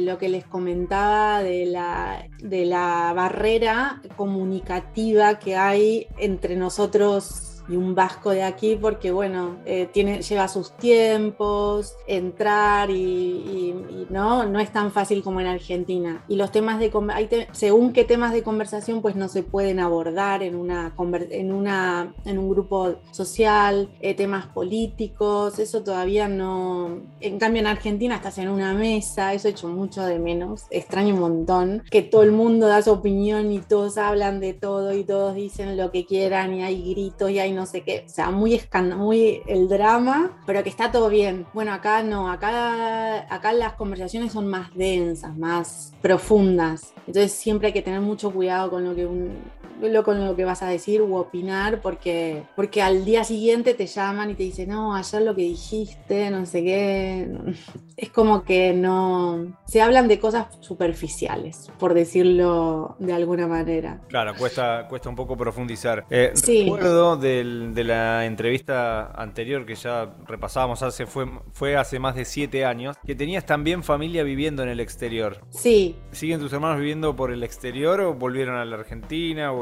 lo 0.00 0.18
que 0.18 0.28
les 0.28 0.44
comentaba 0.44 1.42
de 1.42 1.66
la, 1.66 2.28
de 2.42 2.64
la 2.64 3.12
barrera 3.14 4.00
comunicativa 4.16 5.38
que 5.38 5.56
hay 5.56 6.06
entre 6.18 6.56
nosotros 6.56 7.47
y 7.68 7.76
un 7.76 7.94
vasco 7.94 8.30
de 8.30 8.42
aquí 8.42 8.76
porque, 8.76 9.10
bueno, 9.10 9.56
eh, 9.66 9.88
tiene, 9.92 10.22
lleva 10.22 10.48
sus 10.48 10.72
tiempos, 10.72 11.96
entrar 12.06 12.90
y, 12.90 14.06
no, 14.10 14.46
no 14.46 14.58
es 14.60 14.72
tan 14.72 14.90
fácil 14.90 15.22
como 15.22 15.40
en 15.40 15.46
Argentina. 15.46 16.24
Y 16.28 16.36
los 16.36 16.50
temas 16.50 16.78
de, 16.78 16.90
hay 17.12 17.28
según 17.52 17.92
qué 17.92 18.04
temas 18.04 18.32
de 18.32 18.42
conversación, 18.42 19.02
pues 19.02 19.16
no 19.16 19.28
se 19.28 19.42
pueden 19.42 19.80
abordar 19.80 20.42
en, 20.42 20.54
una, 20.54 20.94
en, 21.30 21.52
una, 21.52 22.14
en 22.24 22.38
un 22.38 22.48
grupo 22.48 22.96
social, 23.10 23.90
eh, 24.00 24.14
temas 24.14 24.46
políticos, 24.46 25.58
eso 25.58 25.82
todavía 25.82 26.28
no... 26.28 27.00
En 27.20 27.38
cambio 27.38 27.60
en 27.60 27.66
Argentina 27.66 28.16
estás 28.16 28.38
en 28.38 28.48
una 28.48 28.72
mesa, 28.74 29.34
eso 29.34 29.48
he 29.48 29.50
hecho 29.50 29.68
mucho 29.68 30.04
de 30.04 30.18
menos, 30.18 30.64
extraño 30.70 31.14
un 31.14 31.20
montón, 31.20 31.82
que 31.90 32.02
todo 32.02 32.22
el 32.22 32.32
mundo 32.32 32.66
da 32.66 32.82
su 32.82 32.92
opinión 32.92 33.52
y 33.52 33.58
todos 33.58 33.98
hablan 33.98 34.40
de 34.40 34.54
todo 34.54 34.94
y 34.94 35.04
todos 35.04 35.34
dicen 35.34 35.76
lo 35.76 35.90
que 35.90 36.06
quieran 36.06 36.54
y 36.54 36.62
hay 36.62 36.90
gritos 36.90 37.30
y 37.30 37.38
hay 37.38 37.52
no 37.58 37.66
sé 37.66 37.82
qué, 37.82 38.04
o 38.06 38.08
sea, 38.08 38.30
muy, 38.30 38.60
muy 38.96 39.42
el 39.46 39.68
drama, 39.68 40.42
pero 40.46 40.62
que 40.62 40.70
está 40.70 40.90
todo 40.90 41.08
bien. 41.08 41.46
Bueno, 41.52 41.72
acá 41.72 42.02
no, 42.02 42.30
acá, 42.30 43.26
acá 43.32 43.52
las 43.52 43.74
conversaciones 43.74 44.32
son 44.32 44.46
más 44.46 44.74
densas, 44.74 45.36
más 45.36 45.92
profundas, 46.00 46.94
entonces 47.06 47.32
siempre 47.32 47.68
hay 47.68 47.72
que 47.72 47.82
tener 47.82 48.00
mucho 48.00 48.30
cuidado 48.30 48.70
con 48.70 48.84
lo 48.84 48.94
que 48.94 49.06
un, 49.06 49.36
lo 49.80 50.02
con 50.04 50.24
lo 50.24 50.34
que 50.36 50.44
vas 50.44 50.62
a 50.62 50.68
decir 50.68 51.02
u 51.02 51.16
opinar 51.16 51.80
porque, 51.80 52.42
porque 52.56 52.82
al 52.82 53.04
día 53.04 53.24
siguiente 53.24 53.74
te 53.74 53.86
llaman 53.86 54.30
y 54.30 54.34
te 54.34 54.42
dicen, 54.42 54.70
no, 54.70 54.94
ayer 54.94 55.22
lo 55.22 55.34
que 55.34 55.42
dijiste, 55.42 56.30
no 56.30 56.46
sé 56.46 56.62
qué. 56.62 57.28
Es 57.98 58.10
como 58.10 58.44
que 58.44 58.74
no. 58.74 59.58
Se 59.66 59.82
hablan 59.82 60.06
de 60.06 60.20
cosas 60.20 60.46
superficiales, 60.60 61.68
por 61.80 61.94
decirlo 61.94 62.94
de 63.00 63.12
alguna 63.12 63.48
manera. 63.48 64.00
Claro, 64.06 64.36
cuesta, 64.38 64.86
cuesta 64.88 65.08
un 65.08 65.16
poco 65.16 65.36
profundizar. 65.36 66.06
Eh, 66.08 66.32
Recuerdo 66.46 67.16
de 67.16 67.42
de 67.74 67.84
la 67.84 68.26
entrevista 68.26 69.12
anterior 69.12 69.66
que 69.66 69.74
ya 69.74 70.14
repasábamos 70.26 70.82
hace, 70.82 71.06
fue, 71.06 71.26
fue 71.52 71.76
hace 71.76 71.98
más 71.98 72.14
de 72.14 72.24
siete 72.24 72.64
años, 72.64 72.96
que 73.06 73.14
tenías 73.14 73.46
también 73.46 73.82
familia 73.82 74.22
viviendo 74.22 74.62
en 74.62 74.68
el 74.68 74.80
exterior. 74.80 75.40
Sí. 75.50 75.96
¿Siguen 76.12 76.40
tus 76.40 76.52
hermanos 76.52 76.78
viviendo 76.78 77.14
por 77.16 77.32
el 77.32 77.42
exterior 77.42 78.00
o 78.00 78.14
volvieron 78.14 78.56
a 78.56 78.64
la 78.64 78.76
Argentina 78.76 79.52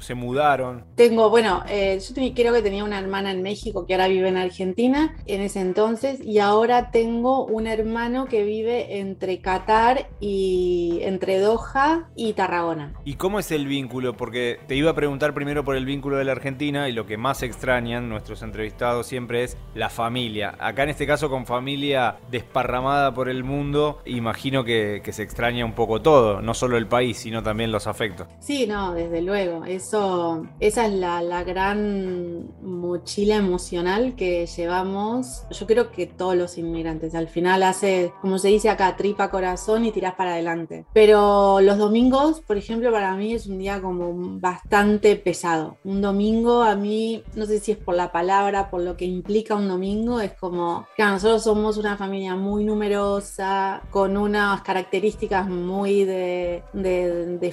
se 0.00 0.14
mudaron? 0.14 0.84
Tengo, 0.94 1.30
bueno, 1.30 1.62
eh, 1.68 1.98
yo 2.00 2.14
creo 2.34 2.52
que 2.52 2.62
tenía 2.62 2.84
una 2.84 2.98
hermana 2.98 3.30
en 3.30 3.42
México 3.42 3.86
que 3.86 3.94
ahora 3.94 4.08
vive 4.08 4.28
en 4.28 4.36
Argentina 4.36 5.16
en 5.26 5.40
ese 5.40 5.60
entonces 5.60 6.20
y 6.24 6.38
ahora 6.38 6.90
tengo 6.90 7.44
un 7.46 7.66
hermano 7.66 8.26
que 8.26 8.42
vive 8.44 8.98
entre 8.98 9.40
Qatar 9.40 10.08
y 10.20 10.98
entre 11.02 11.38
Doha 11.38 12.08
y 12.14 12.32
Tarragona. 12.32 12.94
¿Y 13.04 13.14
cómo 13.14 13.38
es 13.38 13.50
el 13.50 13.66
vínculo? 13.66 14.16
Porque 14.16 14.58
te 14.66 14.74
iba 14.74 14.90
a 14.90 14.94
preguntar 14.94 15.34
primero 15.34 15.64
por 15.64 15.76
el 15.76 15.84
vínculo 15.84 16.16
de 16.16 16.24
la 16.24 16.32
Argentina 16.32 16.88
y 16.88 16.92
lo 16.92 17.06
que 17.06 17.16
más 17.16 17.42
extrañan 17.42 18.08
nuestros 18.08 18.42
entrevistados 18.42 19.06
siempre 19.06 19.44
es 19.44 19.56
la 19.74 19.88
familia. 19.88 20.54
Acá 20.58 20.82
en 20.82 20.90
este 20.90 21.06
caso 21.06 21.30
con 21.30 21.46
familia 21.46 22.16
desparramada 22.30 23.14
por 23.14 23.28
el 23.28 23.44
mundo, 23.44 24.00
imagino 24.04 24.64
que, 24.64 25.02
se 25.06 25.22
extraña 25.22 25.64
un 25.64 25.72
poco 25.72 26.02
todo, 26.02 26.42
no 26.42 26.52
solo 26.52 26.76
el 26.76 26.86
país, 26.86 27.16
sino 27.16 27.42
también 27.42 27.72
los 27.72 27.86
afectos. 27.86 28.26
Sí, 28.40 28.66
no, 28.66 28.92
desde 28.92 29.22
luego. 29.22 29.45
Eso, 29.66 30.46
esa 30.60 30.86
es 30.86 30.92
la, 30.92 31.44
gran 31.44 32.48
mochila 32.62 33.36
emocional 33.36 34.16
que 34.16 34.46
llevamos, 34.46 35.44
yo 35.50 35.66
creo 35.66 35.90
que 35.90 36.06
todos 36.06 36.34
los 36.34 36.58
inmigrantes. 36.58 37.14
Al 37.14 37.28
final 37.28 37.62
hace, 37.62 38.12
como 38.20 38.38
se 38.38 38.48
dice 38.48 38.68
acá, 38.68 38.96
tripa 38.96 39.30
corazón 39.30 39.84
y 39.84 39.92
tirás 39.92 40.14
para 40.14 40.32
adelante. 40.32 40.86
Pero 40.92 41.60
los 41.60 41.78
domingos, 41.78 42.40
por 42.40 42.56
ejemplo, 42.56 42.90
para 42.90 43.14
mí 43.16 43.34
es 43.34 43.46
un 43.46 43.58
día 43.58 43.80
como 43.80 44.12
bastante 44.40 45.16
pesado. 45.16 45.78
Un 45.84 46.00
domingo 46.00 46.62
a 46.62 46.74
mí, 46.74 47.22
no 47.34 47.46
sé 47.46 47.60
si 47.60 47.72
es 47.72 47.78
por 47.78 47.94
la 47.94 48.12
palabra, 48.12 48.70
por 48.70 48.82
lo 48.82 48.96
que 48.96 49.04
implica 49.04 49.54
un 49.54 49.68
domingo, 49.68 50.20
es 50.20 50.32
como, 50.32 50.86
claro, 50.96 51.12
nosotros 51.12 51.44
somos 51.44 51.76
una 51.76 51.96
familia 51.96 52.34
muy 52.34 52.64
numerosa, 52.64 53.82
con 53.90 54.16
unas 54.16 54.62
características 54.62 55.48
muy 55.48 56.04
de, 56.04 56.62